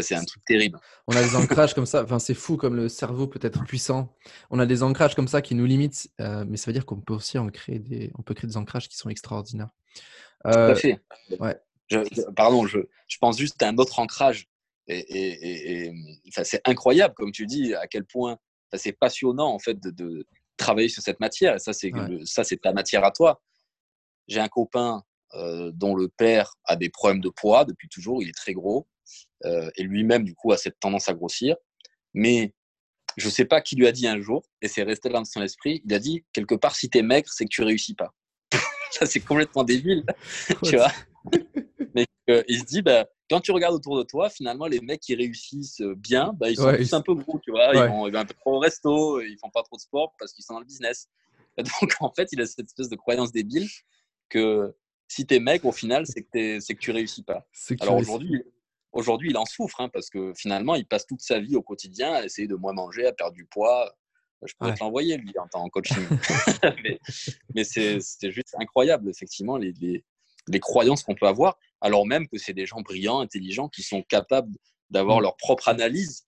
[0.00, 0.80] c'est un truc terrible.
[1.06, 2.02] On a des ancrages comme ça.
[2.02, 4.16] Enfin, c'est fou comme le cerveau peut être puissant.
[4.50, 7.14] On a des ancrages comme ça qui nous limitent, mais ça veut dire qu'on peut
[7.14, 8.10] aussi en créer des.
[8.18, 9.70] On peut créer des ancrages qui sont extraordinaires.
[10.44, 10.98] Tout à euh, fait.
[12.34, 12.78] pardon, je,
[13.08, 14.48] je, pense juste à un autre ancrage.
[14.86, 15.92] Et, et,
[16.42, 18.38] c'est incroyable, comme tu dis, à quel point
[18.74, 20.26] c'est passionnant en fait de, de,
[20.60, 21.56] travailler sur cette matière.
[21.56, 21.92] Et ça, c'est
[22.24, 23.42] ça, c'est ta matière à toi.
[24.28, 25.02] J'ai un copain
[25.34, 28.22] euh, dont le père a des problèmes de poids depuis toujours.
[28.22, 28.86] Il est très gros
[29.44, 31.56] euh, et lui-même, du coup, a cette tendance à grossir.
[32.14, 32.54] Mais
[33.16, 35.24] je ne sais pas qui lui a dit un jour, et c'est resté là dans
[35.24, 35.82] son esprit.
[35.84, 38.14] Il a dit quelque part, si tu es maigre, c'est que tu réussis pas
[38.90, 40.04] ça c'est complètement débile,
[40.64, 40.92] tu vois?
[41.94, 45.00] Mais euh, il se dit, bah, quand tu regardes autour de toi, finalement, les mecs
[45.00, 47.74] qui réussissent bien, bah, ils sont tous un peu gros, tu vois.
[47.74, 50.44] Ils, vont, un peu trop au resto, ils font pas trop de sport parce qu'ils
[50.44, 51.08] sont dans le business.
[51.58, 53.68] donc, en fait, il a cette espèce de croyance débile
[54.28, 54.74] que
[55.08, 57.46] si tu es mec, au final, c'est que, que tu réussis pas.
[57.80, 58.42] Alors aujourd'hui,
[58.92, 62.12] aujourd'hui, il en souffre hein, parce que finalement, il passe toute sa vie au quotidien
[62.12, 63.94] à essayer de moins manger, à perdre du poids,
[64.46, 66.06] je pourrais te l'envoyer, lui, en, coaching.
[67.54, 69.74] mais, c'est juste incroyable, effectivement, les,
[70.48, 74.02] les, croyances qu'on peut avoir, alors même que c'est des gens brillants, intelligents, qui sont
[74.02, 74.52] capables
[74.90, 75.22] d'avoir mmh.
[75.22, 76.26] leur propre analyse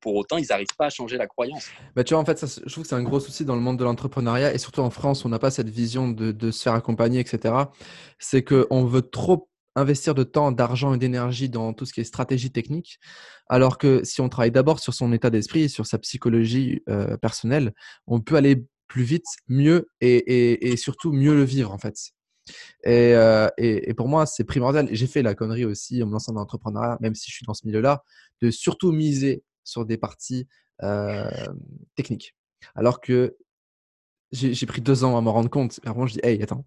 [0.00, 1.68] pour autant, ils n'arrivent pas à changer la croyance.
[1.94, 3.60] Bah, tu vois, en fait, ça, je trouve que c'est un gros souci dans le
[3.60, 6.62] monde de l'entrepreneuriat et surtout en France, on n'a pas cette vision de, de, se
[6.62, 7.54] faire accompagner, etc.
[8.18, 12.04] C'est qu'on veut trop investir de temps, d'argent et d'énergie dans tout ce qui est
[12.04, 12.98] stratégie technique,
[13.48, 17.74] alors que si on travaille d'abord sur son état d'esprit, sur sa psychologie euh, personnelle,
[18.06, 21.96] on peut aller plus vite, mieux et, et, et, surtout mieux le vivre en fait.
[22.84, 24.88] Et, euh, et pour moi, c'est primordial.
[24.90, 27.54] J'ai fait la connerie aussi en me lançant dans l'entrepreneuriat, même si je suis dans
[27.54, 28.04] ce milieu-là,
[28.42, 30.46] de surtout miser sur des parties
[30.82, 31.30] euh,
[31.96, 32.34] techniques.
[32.74, 33.36] Alors que
[34.32, 35.80] j'ai pris deux ans à me rendre compte.
[35.84, 36.64] Et vraiment, je dis, hey, attends,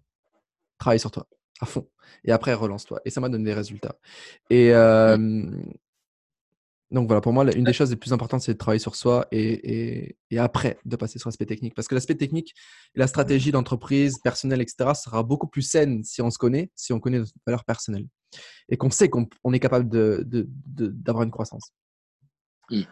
[0.78, 1.26] travaille sur toi
[1.60, 1.88] à fond.
[2.24, 3.00] Et après, relance-toi.
[3.04, 3.96] Et ça m'a donné des résultats.
[4.48, 4.72] Et
[6.90, 9.26] donc voilà, pour moi, une des choses les plus importantes, c'est de travailler sur soi
[9.30, 11.74] et, et, après de passer sur l'aspect technique.
[11.74, 12.54] Parce que l'aspect technique,
[12.94, 16.98] la stratégie d'entreprise, personnelle, etc., sera beaucoup plus saine si on se connaît, si on
[16.98, 18.06] connaît notre valeur personnelle.
[18.68, 21.72] Et qu'on sait qu'on est capable d'avoir de, de, une croissance.
[22.70, 22.82] Mmh.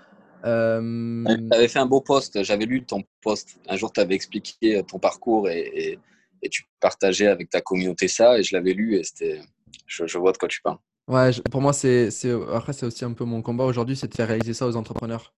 [0.45, 1.25] Euh...
[1.27, 3.59] Tu avais fait un beau post, j'avais lu ton post.
[3.69, 5.99] Un jour, tu avais expliqué ton parcours et,
[6.43, 9.41] et tu partageais avec ta communauté ça et je l'avais lu et c'était
[9.87, 10.79] je, je, vois de quoi tu parles.
[11.09, 12.11] Ouais, pour moi c'est
[12.53, 15.35] après c'est aussi un peu mon combat aujourd'hui, c'est de faire réaliser ça aux entrepreneurs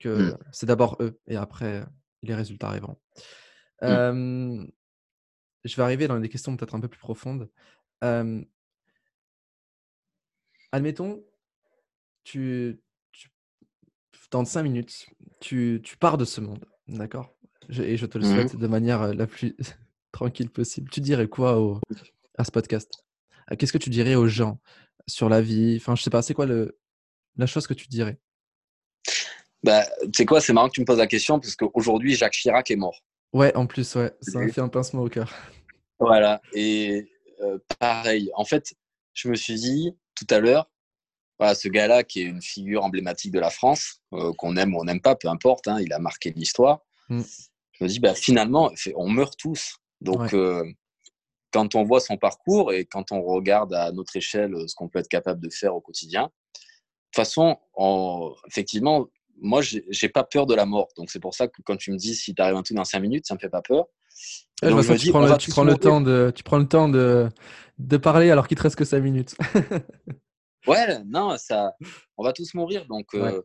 [0.00, 0.38] que hmm.
[0.52, 1.84] c'est d'abord eux et après
[2.22, 2.96] les résultats arriveront.
[3.80, 3.86] Hmm.
[3.86, 4.66] Euh,
[5.64, 7.50] je vais arriver dans des questions peut-être un peu plus profondes.
[8.04, 8.42] Euh,
[10.72, 11.24] admettons,
[12.24, 12.80] tu,
[13.12, 13.28] tu,
[14.30, 15.06] dans 5 minutes,
[15.40, 17.34] tu, tu pars de ce monde, d'accord?
[17.70, 18.34] Et je te le hmm.
[18.34, 19.56] souhaite de manière la plus
[20.12, 20.90] tranquille possible.
[20.90, 21.80] Tu dirais quoi au,
[22.38, 23.04] à ce podcast?
[23.58, 24.60] Qu'est-ce que tu dirais aux gens?
[25.06, 25.76] Sur la vie?
[25.80, 26.78] Enfin, je sais pas, c'est quoi le,
[27.36, 28.18] la chose que tu dirais?
[29.62, 32.32] Bah, Tu sais quoi, c'est marrant que tu me poses la question parce qu'aujourd'hui, Jacques
[32.32, 33.02] Chirac est mort.
[33.32, 35.32] Ouais, en plus, ouais, ça m'a fait un pincement au cœur.
[35.98, 37.08] Voilà, et
[37.42, 38.74] euh, pareil, en fait,
[39.14, 40.68] je me suis dit tout à l'heure,
[41.38, 44.80] voilà, ce gars-là qui est une figure emblématique de la France, euh, qu'on aime ou
[44.80, 46.80] on n'aime pas, peu importe, hein, il a marqué l'histoire.
[47.08, 47.22] Mmh.
[47.72, 49.76] Je me dis, bah, finalement, on meurt tous.
[50.00, 50.64] Donc, euh,
[51.52, 54.98] quand on voit son parcours et quand on regarde à notre échelle ce qu'on peut
[54.98, 56.28] être capable de faire au quotidien, de
[57.20, 57.58] toute façon,
[58.48, 59.06] effectivement,
[59.40, 60.88] moi, j'ai pas peur de la mort.
[60.96, 62.84] Donc, c'est pour ça que quand tu me dis si tu arrives un tout dans
[62.84, 63.86] 5 minutes, ça me fait pas peur.
[65.38, 67.28] tu, prends le, temps de, tu prends le temps de,
[67.78, 69.34] de parler alors qu'il te reste que 5 minutes.
[70.66, 71.74] ouais, non, ça,
[72.16, 72.86] on va tous mourir.
[72.86, 73.42] Donc, euh,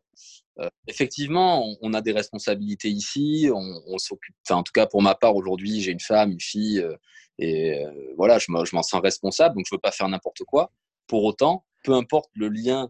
[0.60, 3.50] euh, effectivement, on, a des responsabilités ici.
[3.54, 4.36] On, s'occupe.
[4.50, 6.96] en tout cas, pour ma part, aujourd'hui, j'ai une femme, une fille, euh,
[7.40, 9.56] et euh, voilà, je m'en sens responsable.
[9.56, 10.72] Donc, je veux pas faire n'importe quoi.
[11.08, 12.90] Pour autant, peu importe le lien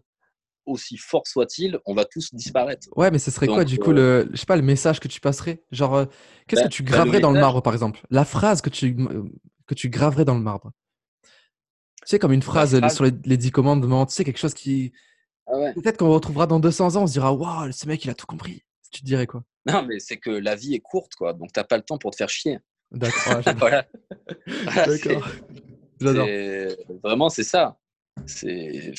[0.64, 2.88] aussi fort soit-il, on va tous disparaître.
[2.94, 5.20] Ouais, mais ce serait quoi du coup le, je sais pas, le message que tu
[5.20, 5.62] passerais?
[5.70, 6.06] Genre,
[6.46, 8.00] qu'est-ce ben, que tu ben, graverais dans le marbre, par exemple?
[8.10, 8.96] La phrase que tu
[9.66, 10.72] que tu graverais dans le marbre.
[11.22, 14.92] Tu sais, comme une phrase, sur les, les, dix commandements, tu sais, quelque chose qui,
[15.48, 18.14] ah Peut-être qu'on retrouvera dans 200 ans, on se dira Waouh, ce mec, il a
[18.14, 18.62] tout compris.
[18.90, 19.42] Tu te dirais quoi?
[19.66, 21.34] Non, mais c'est que la vie est courte, quoi.
[21.34, 22.58] Donc, t'as pas le temps pour te faire chier.
[22.90, 23.42] D'accord.
[23.58, 23.86] voilà.
[24.74, 25.28] D'accord.
[26.00, 26.28] J'adore.
[27.02, 27.78] Vraiment, c'est ça.
[28.26, 28.92] C'est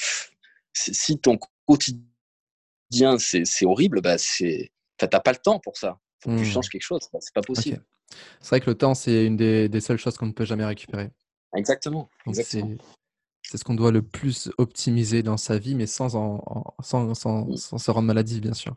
[0.74, 6.00] si ton quotidien c'est horrible, bah c'est t'as pas le temps pour ça.
[6.22, 6.46] Faut que tu mmh.
[6.46, 7.02] changes quelque chose.
[7.20, 7.84] C'est pas possible.
[8.42, 10.66] C'est vrai que le temps, c'est une des, des, seules choses qu'on ne peut jamais
[10.66, 11.12] récupérer.
[11.56, 12.10] Exactement.
[12.26, 12.76] Exactement.
[13.50, 17.56] C'est ce qu'on doit le plus optimiser dans sa vie, mais sans, en, sans, sans,
[17.56, 18.76] sans, se rendre maladif, bien sûr.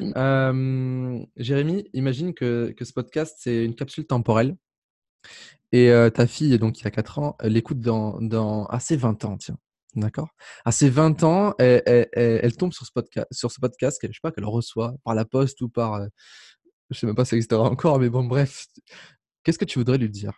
[0.00, 1.24] Mmh.
[1.36, 4.56] Jérémy, imagine que, que ce podcast, c'est une capsule temporelle.
[5.72, 9.26] Et ta fille, donc, il a 4 ans, elle l'écoute dans, dans à ses 20
[9.26, 9.58] ans, tiens.
[9.94, 10.28] D'accord?
[10.64, 14.08] À ses 20 ans, elle, elle, elle, tombe sur ce podcast, sur ce podcast je
[14.08, 16.00] sais pas, qu'elle reçoit par la poste ou par.
[16.88, 18.68] je sais même pas si ça existera encore, mais bon, bref.
[19.42, 20.32] Qu'est-ce que tu voudrais lui dire?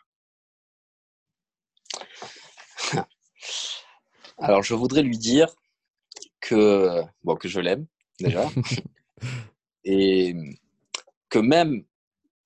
[4.41, 5.55] Alors, je voudrais lui dire
[6.41, 7.87] que, bon, que je l'aime
[8.19, 8.49] déjà,
[9.85, 10.35] et
[11.29, 11.85] que même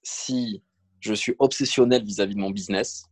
[0.02, 0.62] si
[0.98, 3.04] je suis obsessionnel vis-à-vis de mon business,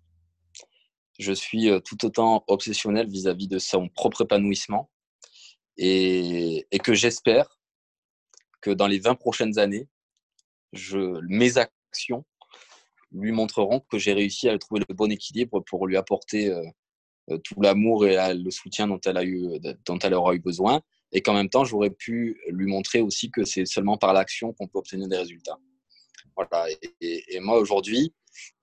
[1.18, 4.91] je suis euh, tout autant obsessionnel vis-à-vis de son propre épanouissement.
[5.76, 7.59] Et, que j'espère
[8.61, 9.89] que dans les 20 prochaines années,
[10.72, 12.24] je, mes actions
[13.12, 16.62] lui montreront que j'ai réussi à trouver le bon équilibre pour lui apporter euh,
[17.45, 20.83] tout l'amour et le soutien dont elle, a eu, dont elle aura eu besoin.
[21.12, 24.66] Et qu'en même temps, j'aurais pu lui montrer aussi que c'est seulement par l'action qu'on
[24.66, 25.59] peut obtenir des résultats.
[26.37, 26.66] Voilà.
[27.01, 28.14] Et, moi, aujourd'hui,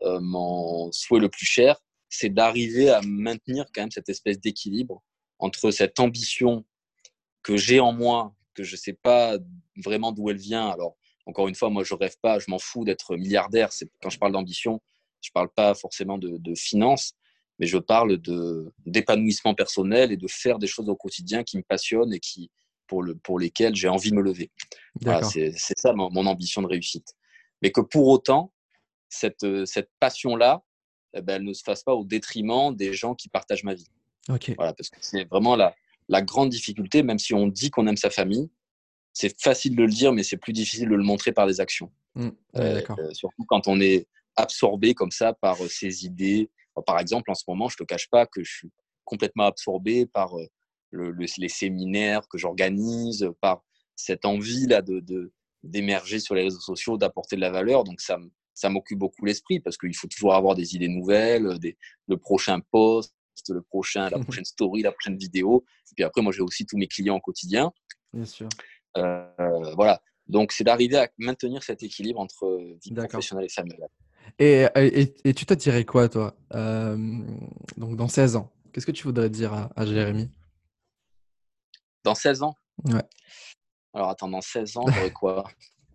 [0.01, 1.79] euh, mon souhait le plus cher,
[2.09, 5.03] c'est d'arriver à maintenir quand même cette espèce d'équilibre
[5.37, 6.65] entre cette ambition
[7.43, 9.37] que j'ai en moi, que je ne sais pas
[9.77, 10.69] vraiment d'où elle vient.
[10.69, 13.69] Alors, encore une fois, moi, je rêve pas, je m'en fous d'être milliardaire.
[14.01, 14.81] Quand je parle d'ambition,
[15.21, 17.13] je ne parle pas forcément de, de finances,
[17.59, 21.63] mais je parle de d'épanouissement personnel et de faire des choses au quotidien qui me
[21.63, 22.49] passionnent et qui,
[22.87, 24.51] pour, le, pour lesquels j'ai envie de me lever.
[25.23, 27.13] c'est ça mon, ambition de réussite.
[27.61, 28.53] Mais que pour autant,
[29.09, 30.63] cette, cette passion-là,
[31.13, 33.87] eh ben, elle ne se fasse pas au détriment des gens qui partagent ma vie.
[34.55, 35.75] Voilà, parce que c'est vraiment la,
[36.07, 38.49] la grande difficulté, même si on dit qu'on aime sa famille,
[39.13, 41.91] c'est facile de le dire, mais c'est plus difficile de le montrer par des actions.
[42.15, 42.29] Mmh.
[42.55, 42.81] Euh,
[43.11, 46.49] surtout quand on est absorbé comme ça par ses idées.
[46.85, 48.71] Par exemple, en ce moment, je ne te cache pas que je suis
[49.05, 50.33] complètement absorbé par
[50.91, 53.63] les séminaires que j'organise, par
[53.95, 55.31] cette envie là de
[55.63, 57.83] d'émerger sur les réseaux sociaux, d'apporter de la valeur.
[57.83, 58.17] Donc ça,
[58.53, 61.77] ça m'occupe beaucoup l'esprit parce qu'il faut toujours avoir des idées nouvelles, des,
[62.07, 63.13] le prochain post,
[63.49, 65.63] le prochain, la prochaine story, la prochaine vidéo.
[65.91, 67.71] Et puis après, moi, j'ai aussi tous mes clients au quotidien.
[68.13, 68.49] Bien sûr.
[68.97, 70.01] Euh, voilà.
[70.27, 73.89] Donc, c'est d'arriver à maintenir cet équilibre entre vie professionnelle et familiale.
[74.39, 74.65] Et,
[75.25, 76.95] et, tu te dirais quoi, toi euh,
[77.75, 80.31] Donc, dans 16 ans, qu'est-ce que tu voudrais dire à, à Jérémy?
[82.05, 82.55] Dans 16 ans?
[82.85, 83.03] Ouais.
[83.93, 85.43] Alors, attends, dans 16 ans, j'aurais quoi?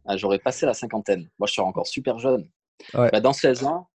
[0.07, 1.31] Ah, J'aurais passé la cinquantaine.
[1.39, 2.49] Moi, je suis encore super jeune.
[2.93, 3.89] Bah, dans 16 ans,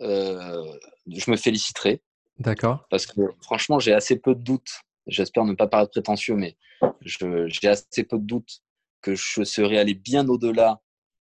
[0.00, 2.02] euh, je me féliciterai.
[2.38, 2.86] D'accord.
[2.88, 4.80] Parce que franchement, j'ai assez peu de doutes.
[5.06, 6.56] J'espère ne pas paraître prétentieux, mais
[7.02, 8.62] j'ai assez peu de doutes
[9.02, 10.80] que je serais allé bien au-delà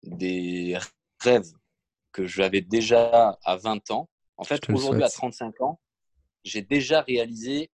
[0.04, 0.78] des
[1.20, 1.52] rêves
[2.16, 4.10] que j'avais déjà à 20 ans.
[4.38, 5.82] En fait, aujourd'hui, à 35 ans,
[6.46, 7.70] j'ai déjà réalisé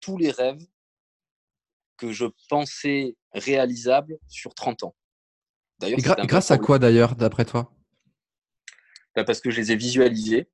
[0.00, 0.64] tous les rêves
[1.98, 4.96] que je pensais réalisables sur 30 ans.
[5.78, 7.70] D'ailleurs, grâce à quoi d'ailleurs, d'après toi?
[9.14, 10.48] Bah, Parce que je les ai visualisés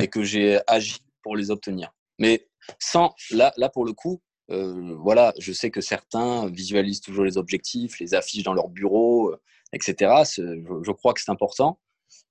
[0.00, 1.92] et que j'ai agi pour les obtenir.
[2.18, 2.48] Mais
[2.80, 4.20] sans, là, là pour le coup,
[4.50, 9.30] euh, voilà, je sais que certains visualisent toujours les objectifs, les affichent dans leur bureau,
[9.30, 9.40] euh,
[9.72, 10.12] etc.
[10.36, 11.78] Je, crois que c'est important.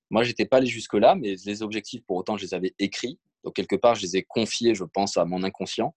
[0.09, 3.19] Moi, j'étais pas allé jusque-là, mais les objectifs, pour autant, je les avais écrits.
[3.43, 5.93] Donc, quelque part, je les ai confiés, je pense, à mon inconscient.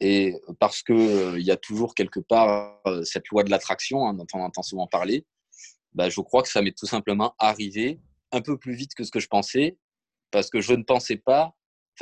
[0.00, 4.26] Et parce qu'il euh, y a toujours quelque part cette loi de l'attraction hein, dont
[4.32, 5.26] on entend souvent parler,
[5.92, 7.98] bah, je crois que ça m'est tout simplement arrivé
[8.30, 9.76] un peu plus vite que ce que je pensais,
[10.30, 11.56] parce que je ne pensais pas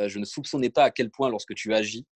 [0.06, 2.06] je ne soupçonnais pas à quel point, lorsque tu agis,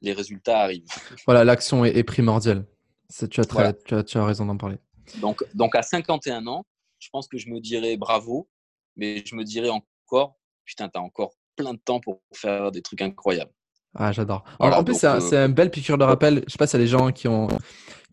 [0.00, 0.86] les résultats arrivent.
[1.26, 2.66] Voilà, l'action est, primordiale.
[3.08, 4.76] Tu as, tu, as, raison d'en parler.
[5.20, 6.64] Donc, donc, à 51 ans,
[6.98, 8.48] je pense que je me dirais bravo,
[8.96, 12.82] mais je me dirais encore, putain, tu as encore plein de temps pour faire des
[12.82, 13.52] trucs incroyables.
[13.94, 14.44] Ah, j'adore.
[14.58, 16.42] en plus, c'est un, euh, belle piqûre de rappel.
[16.46, 17.46] Je sais pas, c'est les gens qui ont,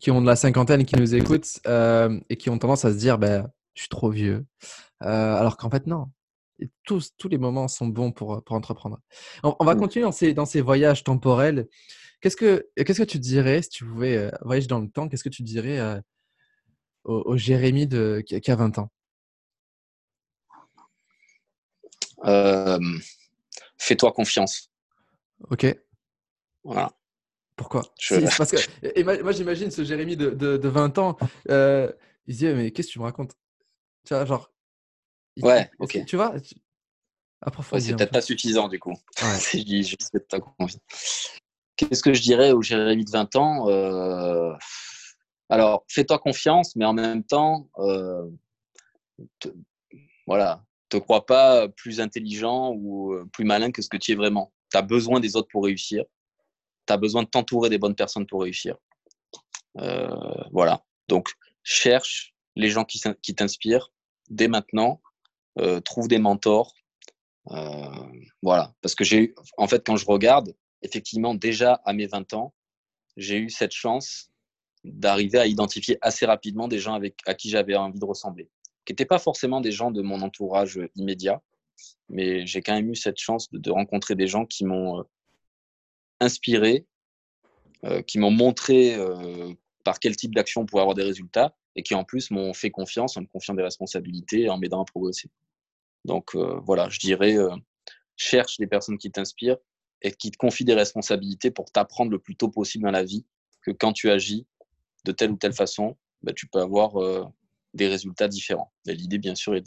[0.00, 2.92] qui ont de la cinquantaine et qui nous écoutent euh, et qui ont tendance à
[2.92, 4.46] se dire, ben, je suis trop vieux.
[5.02, 6.06] Euh, alors qu'en fait, non
[6.84, 9.00] tous, tous les moments sont bons pour, pour entreprendre.
[9.42, 9.78] On, va mmh.
[9.78, 11.66] continuer dans ces, dans ces voyages temporels.
[12.20, 15.24] Qu'est-ce que, qu'est-ce que tu dirais si tu pouvais euh, voyager dans le temps Qu'est-ce
[15.24, 16.00] que tu dirais euh,
[17.04, 18.90] au, Jérémy de, qui, a 20 ans?
[23.78, 24.70] Fais-toi confiance.
[25.50, 25.66] Ok.
[26.64, 26.92] Voilà.
[27.56, 27.82] Pourquoi
[28.36, 31.16] parce que, et Moi, j'imagine ce Jérémy de, de, 20 ans,
[31.50, 31.92] euh,
[32.26, 33.36] il se dit Mais qu'est-ce que tu me racontes?
[34.04, 34.52] Tu vois, genre,
[35.40, 36.04] Ouais, ok.
[36.06, 36.34] Tu vois
[37.78, 38.94] C'est peut-être pas suffisant du coup.
[39.38, 40.16] si je dis juste
[41.76, 43.68] Qu'est-ce que je dirais au Jérémy de 20 ans?
[43.68, 44.52] Euh,
[45.48, 48.28] Alors, fais-toi confiance, mais en même temps, euh,
[49.38, 49.48] te,
[50.26, 54.14] voilà, te crois pas plus intelligent ou euh, plus malin que ce que tu es
[54.14, 54.52] vraiment.
[54.70, 56.04] Tu as besoin des autres pour réussir.
[56.86, 58.76] Tu as besoin de t'entourer des bonnes personnes pour réussir.
[60.52, 60.84] voilà.
[61.08, 61.28] Donc,
[61.62, 63.90] cherche les gens qui t'inspirent
[64.30, 65.00] dès maintenant
[65.58, 66.74] euh, trouve des mentors.
[67.50, 67.86] Euh,
[68.42, 72.54] voilà, parce que j'ai, en fait, quand je regarde, effectivement, déjà à mes 20 ans,
[73.16, 74.30] j'ai eu cette chance
[74.84, 78.48] d'arriver à identifier assez rapidement des gens avec, à qui j'avais envie de ressembler,
[78.84, 81.42] qui n'étaient pas forcément des gens de mon entourage immédiat,
[82.08, 85.02] mais j'ai quand même eu cette chance de, rencontrer des gens qui m'ont euh,
[86.20, 86.86] inspiré,
[88.06, 88.96] qui m'ont montré
[89.82, 92.70] par quel type d'action on pouvait avoir des résultats et qui en plus m'ont fait
[92.70, 95.30] confiance en me confiant des responsabilités et en m'aidant à progresser.
[96.04, 97.54] Donc euh, voilà, je dirais, euh,
[98.16, 99.58] cherche des personnes qui t'inspirent
[100.02, 103.24] et qui te confient des responsabilités pour t'apprendre le plus tôt possible dans la vie
[103.62, 104.46] que quand tu agis
[105.04, 107.24] de telle ou telle façon, bah, tu peux avoir euh,
[107.74, 108.72] des résultats différents.
[108.86, 109.62] L'idée, bien sûr, est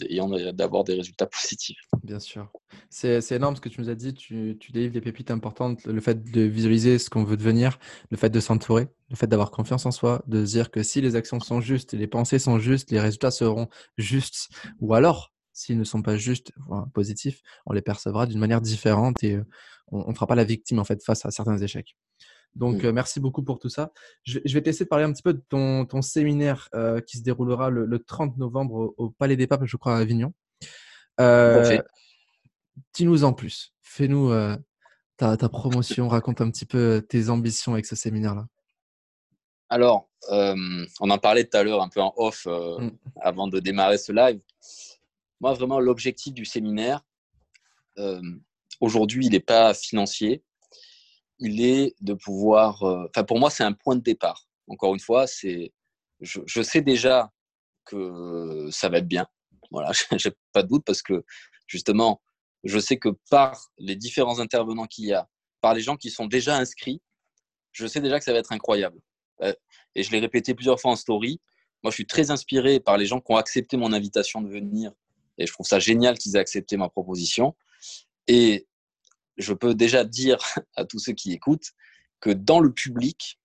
[0.53, 1.79] d'avoir des résultats positifs.
[2.03, 2.51] Bien sûr.
[2.89, 4.13] C'est énorme ce que tu nous as dit.
[4.13, 5.85] Tu, délivres des pépites importantes.
[5.85, 7.79] Le fait de visualiser ce qu'on veut devenir,
[8.11, 11.15] le fait de s'entourer, le fait d'avoir confiance en soi, de dire que si les
[11.15, 14.49] actions sont justes et les pensées sont justes, les résultats seront justes.
[14.79, 16.51] Ou alors, s'ils ne sont pas justes,
[16.93, 19.39] positifs, on les percevra d'une manière différente et
[19.87, 21.95] on ne fera pas la victime en fait face à certains échecs.
[22.55, 22.91] Donc, mmh.
[22.91, 23.91] merci beaucoup pour tout ça.
[24.23, 26.69] Je, vais t'essayer de parler un petit peu de ton, ton séminaire
[27.05, 30.33] qui se déroulera le, 30 novembre au, Palais des Papes, je crois, à Avignon.
[32.93, 33.73] Dis-nous en plus.
[33.81, 34.31] Fais-nous
[35.17, 36.07] ta, ta, promotion.
[36.07, 38.47] raconte un petit peu tes ambitions avec ce séminaire-là.
[39.69, 42.97] Alors, euh, on en parlait tout à l'heure un peu en off euh, mm.
[43.21, 44.39] avant de démarrer ce live.
[45.39, 47.01] Moi, vraiment, l'objectif du séminaire,
[47.97, 48.21] euh,
[48.79, 50.43] aujourd'hui, il n'est pas financier.
[51.39, 52.81] Il est de pouvoir.
[52.83, 54.47] Enfin, pour moi, c'est un point de départ.
[54.67, 55.73] Encore une fois, c'est.
[56.21, 57.31] Je, sais déjà
[57.83, 59.27] que ça va être bien.
[59.71, 61.23] Voilà, j'ai pas de doute parce que
[61.67, 62.21] justement,
[62.63, 65.27] je sais que par les différents intervenants qu'il y a,
[65.61, 67.01] par les gens qui sont déjà inscrits,
[67.73, 68.99] je sais déjà que ça va être incroyable.
[69.95, 71.41] Et je l'ai répété plusieurs fois en story.
[71.83, 74.91] Moi, je suis très inspiré par les gens qui ont accepté mon invitation de venir.
[75.37, 77.55] Et je trouve ça génial qu'ils aient accepté ma proposition.
[78.27, 78.67] Et
[79.37, 80.37] je peux déjà dire
[80.75, 81.71] à tous ceux qui écoutent
[82.19, 83.39] que dans le public,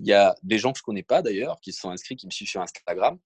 [0.00, 2.30] il y a des gens que je connais pas d'ailleurs, qui sont inscrits, qui me
[2.30, 3.18] suivent sur Instagram.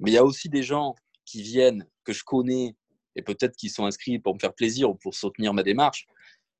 [0.00, 0.94] Mais il y a aussi des gens
[1.24, 2.76] qui viennent, que je connais,
[3.16, 6.06] et peut-être qui sont inscrits pour me faire plaisir ou pour soutenir ma démarche.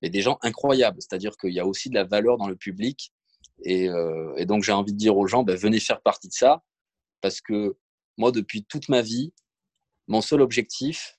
[0.01, 1.01] Mais des gens incroyables.
[1.01, 3.13] C'est-à-dire qu'il y a aussi de la valeur dans le public
[3.67, 6.63] euh, et, donc, j'ai envie de dire aux gens, ben, venez faire partie de ça,
[7.21, 7.77] parce que
[8.17, 9.33] moi, depuis toute ma vie,
[10.07, 11.18] mon seul objectif,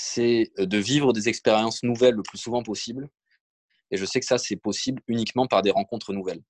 [0.00, 3.08] c'est de vivre des expériences nouvelles le plus souvent possible.
[3.90, 6.42] Et je sais que ça, c'est possible uniquement par des rencontres nouvelles.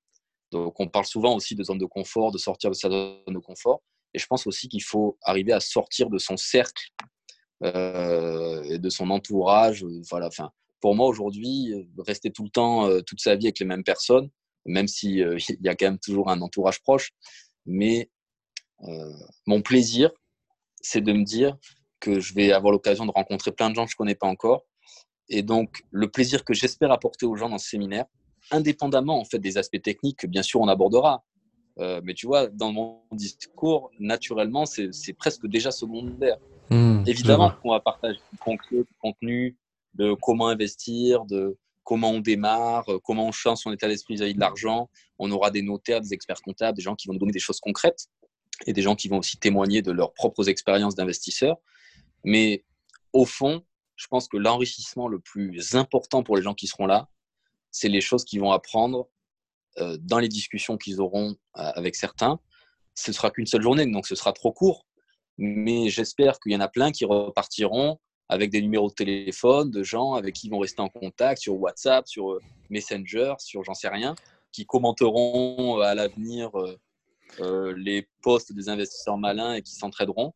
[0.51, 3.39] Donc, on parle souvent aussi de zone de confort, de sortir de sa zone de
[3.39, 3.81] confort.
[4.13, 6.89] Et je pense aussi qu'il faut arriver à sortir de son cercle
[7.65, 9.83] euh, et de son entourage.
[10.11, 10.27] Voilà.
[10.27, 13.85] Enfin, pour moi, aujourd'hui, rester tout le temps, euh, toute sa vie avec les mêmes
[13.85, 14.29] personnes,
[14.67, 17.13] même s'il euh, y a quand même toujours un entourage proche.
[17.65, 18.11] Mais
[18.83, 19.13] euh,
[19.47, 20.11] mon plaisir,
[20.83, 21.57] c'est de me dire
[22.01, 24.27] que je vais avoir l'occasion de rencontrer plein de gens que je ne connais pas
[24.27, 24.65] encore.
[25.29, 28.07] Et donc, le plaisir que j'espère apporter aux gens dans ce séminaire,
[28.51, 31.25] indépendamment en fait des aspects techniques que bien sûr on abordera.
[31.79, 36.39] Euh, mais tu vois, dans mon discours, naturellement, c'est presque déjà secondaire.
[36.71, 38.39] Mmh, Évidemment qu'on va partager du
[39.01, 39.57] contenu,
[39.95, 44.41] de comment investir, de comment on démarre, comment on change son état d'esprit vis-à-vis de
[44.41, 44.91] l'argent.
[45.19, 47.61] On aura des notaires, des experts comptables, des gens qui vont nous donner des choses
[47.61, 48.09] concrètes
[48.67, 51.57] et des gens qui vont aussi témoigner de leurs propres expériences d'investisseurs.
[52.25, 52.65] Mais
[53.13, 53.63] au fond,
[53.97, 57.09] je pense que l'enrichissement le plus important pour les gens qui seront là,
[57.71, 59.09] c'est les choses qu'ils vont apprendre
[59.79, 62.41] euh, dans les discussions qu'ils auront euh, avec certains.
[62.95, 64.87] Ce ne sera qu'une seule journée, donc ce sera trop court.
[65.37, 67.99] Mais j'espère qu'il y en a plein qui repartiront
[68.29, 71.55] avec des numéros de téléphone de gens avec qui ils vont rester en contact sur
[71.61, 72.41] WhatsApp, sur euh,
[72.71, 74.15] Messenger, sur j'en sais rien,
[74.53, 76.51] qui commenteront à l'avenir
[77.39, 80.33] les posts des investisseurs malins et qui s'entraideront.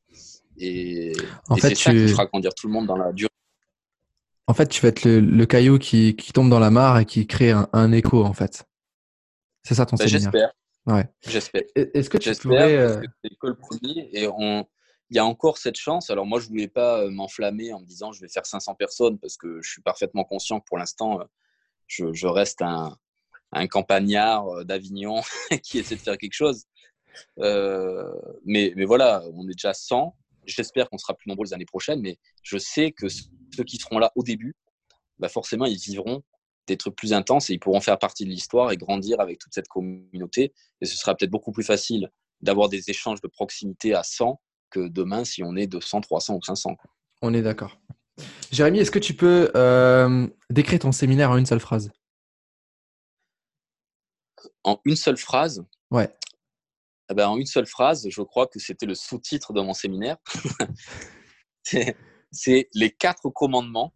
[0.58, 1.12] Et,
[1.48, 3.28] en fait, c'est ça qui fera grandir tout le monde dans la durée.
[4.46, 7.26] En fait, tu vas être le, caillou qui, qui, tombe dans la mare et qui
[7.26, 8.64] crée un, écho, en fait.
[9.62, 10.52] C'est ça ton bah, J'espère.
[10.86, 11.08] Ouais.
[11.26, 11.62] J'espère.
[11.74, 13.00] Est-ce que tu pourrais...
[13.22, 14.66] C'est que le premier et on,
[15.12, 16.08] il y a encore cette chance.
[16.08, 19.18] Alors moi, je voulais pas euh, m'enflammer en me disant je vais faire 500 personnes
[19.18, 21.24] parce que je suis parfaitement conscient que pour l'instant, euh,
[21.86, 22.96] je, reste un,
[23.68, 25.20] campagnard euh, d'Avignon
[25.62, 26.64] qui essaie de faire quelque chose.
[27.36, 30.16] mais, mais voilà, on est déjà 100.
[30.44, 33.98] J'espère qu'on sera plus nombreux les années prochaines, mais je sais que ceux qui seront
[33.98, 34.54] là au début,
[35.18, 36.22] bah forcément, ils vivront
[36.66, 39.52] des trucs plus intenses et ils pourront faire partie de l'histoire et grandir avec toute
[39.54, 40.52] cette communauté.
[40.80, 44.40] Et ce sera peut-être beaucoup plus facile d'avoir des échanges de proximité à 100
[44.70, 46.76] que demain si on est 200, 300 ou 500.
[47.20, 47.80] On est d'accord.
[48.50, 51.90] Jérémy, est-ce que tu peux euh, décrire ton séminaire en une seule phrase?
[54.64, 55.64] En une seule phrase?
[55.90, 56.14] Ouais.
[57.10, 60.16] Eh ben, en une seule phrase, je crois que c'était le sous-titre de mon séminaire.
[62.30, 63.92] c'est les quatre commandements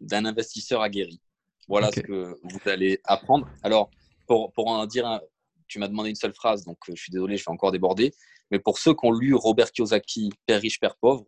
[0.00, 1.20] d'un investisseur aguerri.
[1.68, 3.48] Voilà ce que vous allez apprendre.
[3.62, 3.90] Alors,
[4.26, 5.20] pour, pour en dire,
[5.66, 8.14] tu m'as demandé une seule phrase, donc euh, je suis désolé, je vais encore déborder.
[8.50, 11.24] Mais pour ceux qui ont lu Robert Kiyosaki, Père riche, Père pauvre,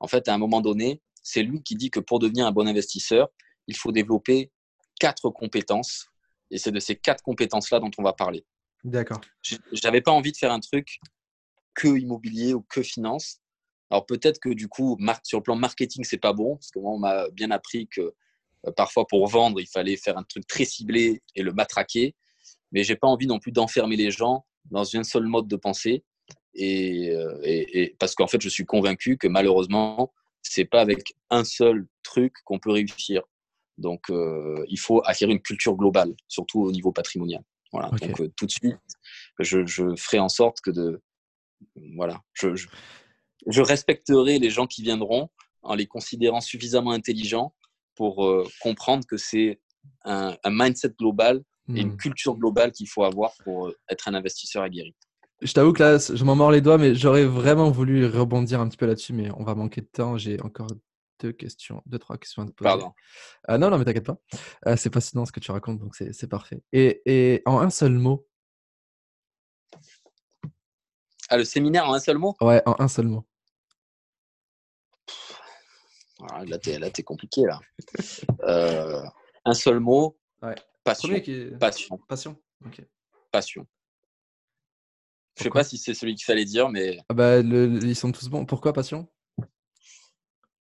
[0.00, 2.66] en fait, à un moment donné, c'est lui qui dit que pour devenir un bon
[2.66, 3.28] investisseur,
[3.66, 4.50] il faut développer
[4.98, 6.06] quatre compétences.
[6.50, 8.44] Et c'est de ces quatre compétences-là dont on va parler.
[8.84, 9.20] D'accord.
[9.72, 11.00] J'avais pas envie de faire un truc
[11.74, 13.40] que immobilier ou que finance.
[13.90, 16.92] Alors peut-être que du coup, sur le plan marketing, c'est pas bon, parce que moi,
[16.92, 18.14] on m'a bien appris que
[18.66, 22.14] euh, parfois pour vendre, il fallait faire un truc très ciblé et le matraquer.
[22.72, 26.04] Mais j'ai pas envie non plus d'enfermer les gens dans un seul mode de pensée.
[26.60, 30.12] Euh, et, parce qu'en fait, je suis convaincu que malheureusement,
[30.42, 33.22] c'est pas avec un seul truc qu'on peut réussir.
[33.78, 37.42] Donc, euh, il faut acquérir une culture globale, surtout au niveau patrimonial.
[37.72, 37.90] Voilà.
[37.90, 38.76] Donc, euh, tout de suite,
[39.38, 41.02] je, je, ferai en sorte que de,
[41.96, 45.28] voilà, je, je, respecterai les gens qui viendront
[45.62, 47.54] en les considérant suffisamment intelligents
[47.94, 49.60] pour comprendre que c'est
[50.04, 51.42] un, un, mindset global
[51.74, 51.96] et une mmh.
[51.96, 54.94] culture globale qu'il faut avoir pour être un investisseur aguerri.
[55.40, 58.68] Je t'avoue que là, je m'en mords les doigts, mais j'aurais vraiment voulu rebondir un
[58.68, 60.18] petit peu là-dessus, mais on va manquer de temps.
[60.18, 60.68] J'ai encore
[61.20, 62.68] deux questions, deux, trois questions à te poser.
[62.68, 62.92] Pardon.
[63.46, 64.18] Ah non, non, mais t'inquiète pas.
[64.66, 66.62] Euh, c'est fascinant ce que tu racontes, donc c'est parfait.
[66.72, 68.26] Et, et, en un seul mot,
[71.30, 72.36] Ah, le séminaire en un seul mot?
[72.40, 73.26] Ouais, en un seul mot.
[76.30, 77.60] Ah, là, t'es, là, t'es compliqué, là.
[78.42, 79.02] Euh,
[79.44, 80.18] un seul mot?
[80.42, 80.54] Ouais.
[80.84, 81.12] Passion.
[81.12, 81.98] Est- Passion.
[82.08, 82.36] Passion.
[82.64, 82.80] Ok.
[83.30, 83.66] Passion.
[85.36, 88.10] Je sais pas si c'est celui qu'il fallait dire, mais Ah bah, le- ils sont
[88.10, 88.44] tous bons.
[88.44, 89.08] Pourquoi passion?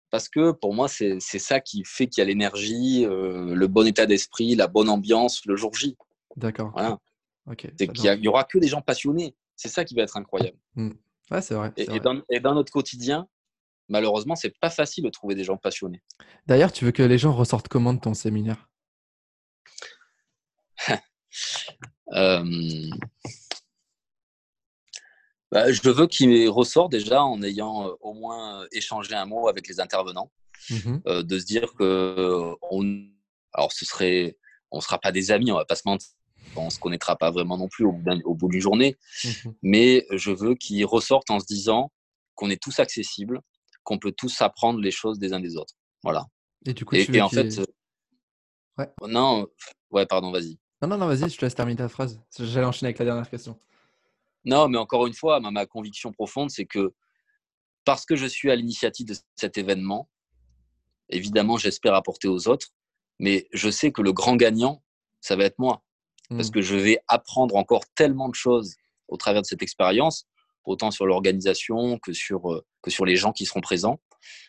[0.10, 3.86] Parce que pour moi, c'est, ça qui fait qu'il y a l'énergie, euh, le bon
[3.86, 5.98] état d'esprit, la bonne ambiance le jour J.
[6.36, 6.72] D'accord.
[6.74, 6.98] Voilà.
[7.50, 7.68] Ok.
[7.78, 9.36] C'est qu'il y, a- il y aura que des gens passionnés.
[9.56, 10.58] C'est ça qui va être incroyable.
[11.32, 11.72] Ouais, c'est vrai.
[11.78, 12.00] Et, c'est et vrai.
[12.00, 13.28] dans, et dans notre quotidien,
[13.90, 16.02] malheureusement, c'est pas facile de trouver des gens passionnés.
[16.46, 18.70] D'ailleurs, tu veux que les gens ressortent comment de ton séminaire?
[22.14, 22.90] Euh,
[25.52, 29.48] bah, je veux qu'il ressort déjà en ayant euh, au moins euh, échangé un mot
[29.48, 30.32] avec les intervenants,
[30.70, 31.02] Mhm.
[31.08, 33.06] euh, de se dire que on,
[33.54, 34.38] alors ce serait,
[34.72, 36.10] on sera pas des amis, on va pas se mentir,
[36.56, 39.54] on se connaîtra pas vraiment non plus au bout, d'un- au bout d'une journée, Mhm.
[39.62, 41.92] mais je veux qu'ils ressortent en se disant
[42.36, 43.40] qu'on est tous accessibles,
[43.84, 45.74] qu'on peut tous apprendre les choses des uns des autres.
[46.04, 46.26] Voilà.
[46.66, 47.62] Et du coup, Et, tu veux et en fait,
[48.78, 48.90] Ouais.
[49.08, 49.48] non,
[49.92, 50.60] ouais, pardon, vas-y.
[50.82, 52.20] Non, non, non, vas-y, je te laisse terminer ta phrase.
[52.38, 53.58] J'allais enchaîner avec la dernière question.
[54.48, 56.94] Non, mais encore une fois, ma, ma conviction profonde, c'est que
[57.84, 60.10] parce que je suis à l'initiative de cet événement,
[61.10, 62.70] évidemment, j'espère apporter aux autres,
[63.20, 64.82] mais je sais que le grand gagnant,
[65.20, 65.84] ça va être moi,
[66.30, 66.52] parce Mm.
[66.52, 68.76] que je vais apprendre encore tellement de choses
[69.10, 70.26] au travers de cette expérience,
[70.64, 74.00] autant sur l'organisation que sur, euh, que sur les gens qui seront présents.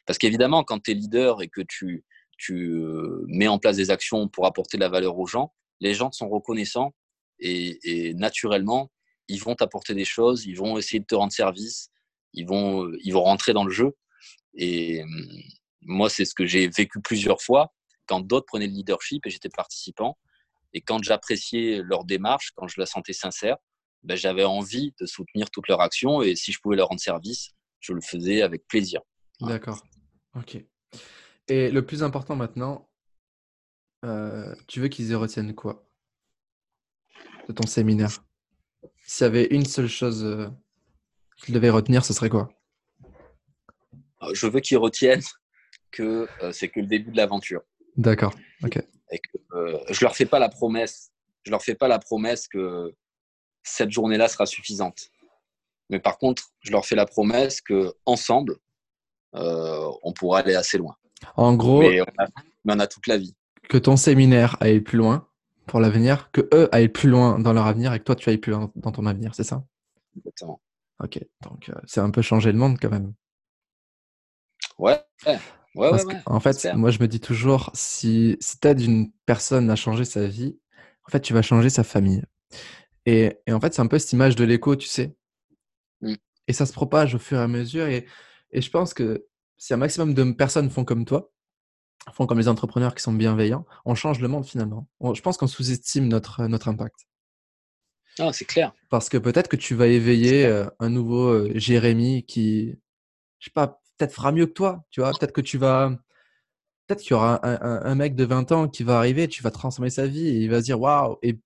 [0.07, 2.05] Parce qu'évidemment, quand tu es leader et que tu,
[2.37, 5.95] tu euh, mets en place des actions pour apporter de la valeur aux gens, les
[5.95, 6.93] gens te sont reconnaissants
[7.41, 8.91] et, et naturellement,
[9.29, 11.91] ils vont t'apporter des choses, ils vont essayer de te rendre service,
[12.33, 13.97] ils vont, euh, ils vont rentrer dans le jeu.
[14.55, 15.43] Et hum,
[15.83, 17.73] moi, c'est ce que j'ai vécu plusieurs fois
[18.07, 20.19] quand d'autres prenaient le leadership et j'étais participant.
[20.73, 23.57] Et quand j'appréciais leur démarche, quand je la sentais sincère,
[24.03, 27.51] ben, j'avais envie de soutenir toutes leurs actions et si je pouvais leur rendre service,
[27.81, 29.01] je le faisais avec plaisir.
[29.41, 29.83] D'accord.
[30.35, 30.59] Ok.
[31.49, 32.89] Et le plus important maintenant,
[34.05, 35.89] euh, tu veux qu'ils y retiennent quoi
[37.49, 38.23] de ton séminaire?
[39.11, 40.49] S'il y avait une seule chose euh,
[41.39, 42.51] qu'ils devaient retenir, ce serait quoi?
[44.23, 45.23] Euh, Je veux qu'ils retiennent
[45.91, 47.63] que euh, c'est que le début de l'aventure.
[47.97, 48.35] D'accord.
[48.63, 48.77] Ok.
[49.11, 51.11] Et que, euh, je leur fais pas la promesse.
[51.45, 52.95] Je leur fais pas la promesse que
[53.63, 55.09] cette journée-là sera suffisante.
[55.89, 58.57] Mais par contre, je leur fais la promesse que ensemble,
[59.35, 60.95] euh, on pourra aller assez loin.
[61.35, 62.27] En gros, Mais, on a,
[62.67, 63.35] mais on a toute la vie.
[63.71, 65.27] que ton séminaire aille plus loin
[65.69, 68.39] pour l'avenir, que eux aillent plus loin dans leur avenir et que toi tu ailles
[68.39, 69.65] plus loin dans ton avenir, c'est ça?
[70.17, 70.61] Exactement.
[71.01, 71.21] Ok.
[71.43, 73.15] Donc euh, c'est un peu changer le monde quand même.
[74.79, 75.39] Ouais, ouais,
[75.75, 75.91] ouais.
[75.91, 79.71] Parce ouais, en fait, moi, je me dis toujours, si, si tu aides une personne
[79.71, 80.59] à changer sa vie,
[81.07, 82.23] en fait, tu vas changer sa famille.
[83.07, 85.17] Et, et en fait, c'est un peu cette image de l'écho, tu sais.
[86.01, 86.15] Mm.
[86.47, 87.87] Et ça se propage au fur et à mesure.
[87.87, 88.07] Et,
[88.53, 91.33] et je pense que si un maximum de personnes font comme toi,
[92.13, 94.89] font comme les entrepreneurs qui sont bienveillants, on change le monde finalement.
[95.01, 97.07] On- je pense qu'on sous-estime notre, notre impact.
[98.19, 98.73] Non, c'est clair.
[98.89, 102.71] Parce que peut-être que tu vas éveiller euh, un nouveau euh, Jérémy qui,
[103.39, 105.13] je sais pas, peut-être fera mieux que toi, tu vois.
[105.13, 105.91] Peut-être que tu vas,
[106.87, 109.43] peut-être qu'il y aura un, un- un mec de 20 ans qui va arriver, tu
[109.43, 111.17] vas transformer sa vie et il va se dire waouh.
[111.23, 111.39] Et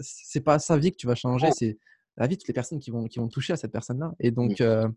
[0.00, 1.78] c'est pas sa vie que tu vas changer, c'est
[2.16, 4.12] la vie de toutes les personnes qui vont, qui vont toucher à cette personne-là.
[4.18, 4.88] Et donc, euh,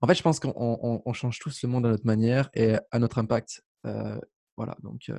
[0.00, 2.76] en fait, je pense qu'on on- on change tous le monde à notre manière et
[2.90, 3.62] à notre impact.
[3.86, 4.18] Euh,
[4.56, 4.76] voilà.
[4.82, 5.18] Donc, euh,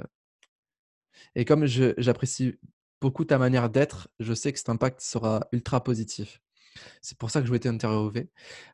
[1.36, 2.56] et comme j'apprécie
[3.02, 6.42] beaucoup ta manière d'être, je sais que cet impact sera ultra positif.
[7.02, 8.30] C'est pour ça que je voulais t'interviewer.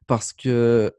[0.07, 0.93] Parce que,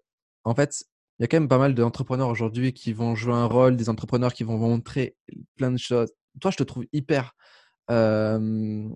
[0.44, 0.84] en fait,
[1.18, 3.88] il y a quand même pas mal d'entrepreneurs aujourd'hui qui vont jouer un rôle, des
[3.90, 5.16] entrepreneurs qui vont montrer
[5.56, 6.12] plein de choses.
[6.40, 7.34] Toi, je te trouve hyper,
[7.90, 8.88] euh,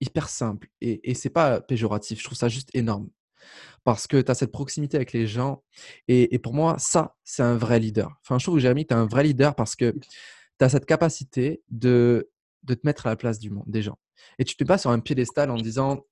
[0.00, 0.68] hyper simple.
[0.80, 3.10] Et, et c'est pas péjoratif, je trouve ça juste énorme.
[3.84, 5.62] Parce que tu as cette proximité avec les gens.
[6.08, 8.10] Et, et pour moi, ça, c'est un vrai leader.
[8.22, 10.86] Enfin, je trouve que Jérémy, tu es un vrai leader parce que tu as cette
[10.86, 12.30] capacité de,
[12.64, 13.98] de te mettre à la place du monde, des gens.
[14.38, 16.04] Et tu te mets pas sur un piédestal en disant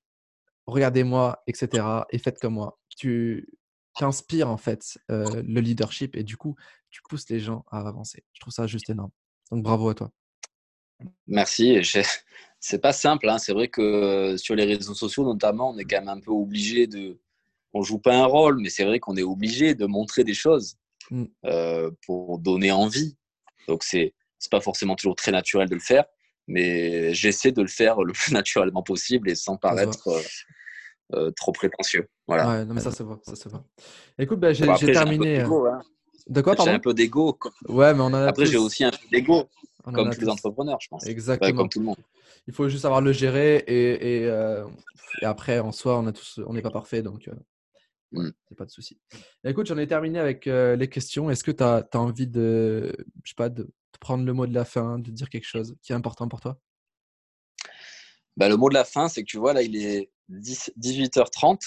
[0.67, 2.07] regardez-moi, etc.
[2.11, 2.79] et faites comme moi.
[2.97, 3.49] Tu
[4.01, 6.57] inspires en fait euh, le leadership et du coup,
[6.91, 8.25] tu pousses les gens à avancer.
[8.33, 9.11] Je trouve ça juste énorme.
[9.51, 10.11] Donc bravo à toi.
[11.27, 11.83] Merci.
[11.83, 12.03] J'ai-
[12.61, 13.29] C'est pas simple.
[13.29, 13.37] hein.
[13.39, 16.31] C'est vrai que euh, sur les réseaux sociaux, notamment, on est quand même un peu
[16.31, 17.21] obligé de.
[17.75, 20.77] On joue pas un rôle, mais c'est vrai qu'on est obligé de montrer des choses
[21.11, 21.25] Mm.
[21.45, 23.15] euh, pour donner envie.
[23.69, 26.05] Donc c'est c'est pas forcément toujours très naturel de le faire,
[26.47, 30.21] mais j'essaie de le faire le plus naturellement possible et sans paraître euh,
[31.15, 32.09] euh, trop prétentieux.
[32.27, 32.49] Voilà.
[32.49, 33.65] Ouais, non, mais ça se voit, ça se voit.
[34.19, 35.39] Écoute, bah, j'ai Bon, terminé.
[35.39, 35.83] d'ego, hein.
[36.27, 37.39] De quoi, J'ai un peu d'ego.
[37.69, 38.65] Ouais, mais on en a Après, j'ai tous.
[38.65, 39.45] aussi un peu d'ego.
[39.83, 41.07] comme tous les entrepreneurs, je pense.
[41.07, 41.55] Exactement.
[41.55, 41.99] comme tout le monde.
[42.47, 44.65] Il faut juste savoir le gérer et, et, euh,
[45.21, 46.11] après, en soi, on
[46.47, 47.33] on n'est pas parfait, donc euh,
[48.49, 48.99] c'est pas de souci.
[49.45, 51.31] Écoute, j'en ai terminé avec euh, les questions.
[51.31, 53.69] Est-ce que tu as, as, envie de, je sais pas, de,
[54.01, 56.59] prendre le mot de la fin, de dire quelque chose qui est important pour toi?
[58.37, 61.61] Bah, Le mot de la fin, c'est que tu vois, là, il est 18h30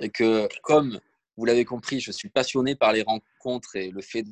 [0.00, 0.98] et que comme
[1.36, 4.24] vous l'avez compris, je suis passionné par les rencontres et le fait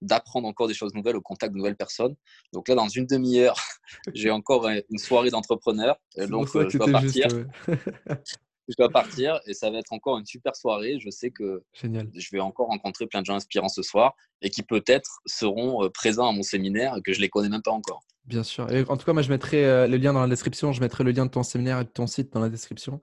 [0.00, 2.14] d'apprendre encore des choses nouvelles au contact de nouvelles personnes.
[2.52, 3.58] Donc là, dans une demi-heure,
[4.14, 5.98] j'ai encore une soirée d'entrepreneurs.
[6.28, 7.26] Donc, euh, je dois partir.
[8.68, 10.98] je dois partir et ça va être encore une super soirée.
[11.00, 14.62] Je sais que je vais encore rencontrer plein de gens inspirants ce soir et qui
[14.62, 18.02] peut-être seront euh, présents à mon séminaire et que je les connais même pas encore.
[18.26, 18.70] Bien sûr.
[18.70, 20.72] Et en tout cas, moi, je mettrai euh, le lien dans la description.
[20.72, 23.00] Je mettrai le lien de ton séminaire et de ton site dans la description.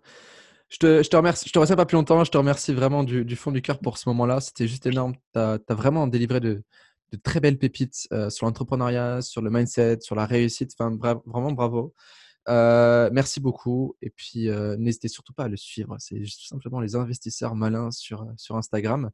[0.70, 1.46] Je te, je te remercie.
[1.48, 2.24] Je te pas plus longtemps.
[2.24, 4.40] Je te remercie vraiment du, fond du cœur pour ce moment-là.
[4.40, 5.14] C'était juste énorme.
[5.34, 6.64] Tu as, vraiment délivré de,
[7.12, 10.74] de très belles pépites euh, sur l'entrepreneuriat, sur le mindset, sur la réussite.
[10.80, 10.96] Enfin,
[11.26, 11.96] vraiment bravo.
[12.48, 13.96] Euh, merci beaucoup.
[14.02, 15.96] Et puis, euh, n'hésitez surtout pas à le suivre.
[16.00, 19.10] C'est tout simplement les investisseurs malins sur, sur Instagram.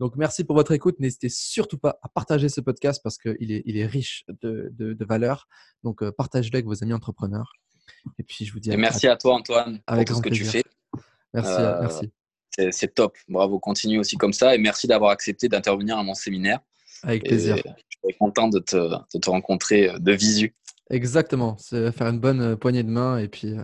[0.00, 0.98] Donc, merci pour votre écoute.
[1.00, 4.94] N'hésitez surtout pas à partager ce podcast parce qu'il est, il est riche de, de,
[4.94, 5.46] de valeur.
[5.84, 7.52] Donc, partagez-le avec vos amis entrepreneurs.
[8.18, 8.70] Et puis, je vous dis.
[8.70, 10.64] Et merci à, toi, Antoine, avec pour tout ce que tu fais.
[11.34, 12.12] Merci, euh, merci.
[12.70, 13.16] C'est top.
[13.28, 14.54] Bravo, continue aussi comme ça.
[14.54, 16.60] Et merci d'avoir accepté d'intervenir à mon séminaire.
[17.02, 17.56] Avec plaisir.
[17.56, 20.54] je suis content de te, de te, rencontrer euh, de visu.
[20.90, 21.56] Exactement.
[21.58, 23.54] C'est faire une bonne euh, poignée de main et puis,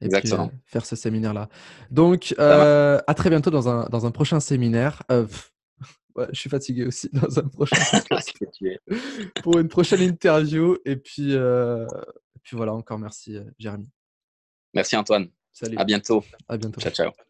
[0.00, 0.30] et puis
[0.66, 1.48] faire ce séminaire-là.
[1.90, 5.02] Donc, à très bientôt dans un, dans un prochain séminaire.
[5.10, 7.76] je suis fatigué aussi dans un prochain
[9.42, 10.76] pour une prochaine interview.
[10.84, 13.90] Et puis, et puis voilà, encore merci, Jérémy.
[14.74, 15.28] Merci Antoine.
[15.52, 15.76] Salut.
[15.76, 16.22] À bientôt.
[16.48, 16.80] À bientôt.
[16.80, 17.27] Ciao, ciao.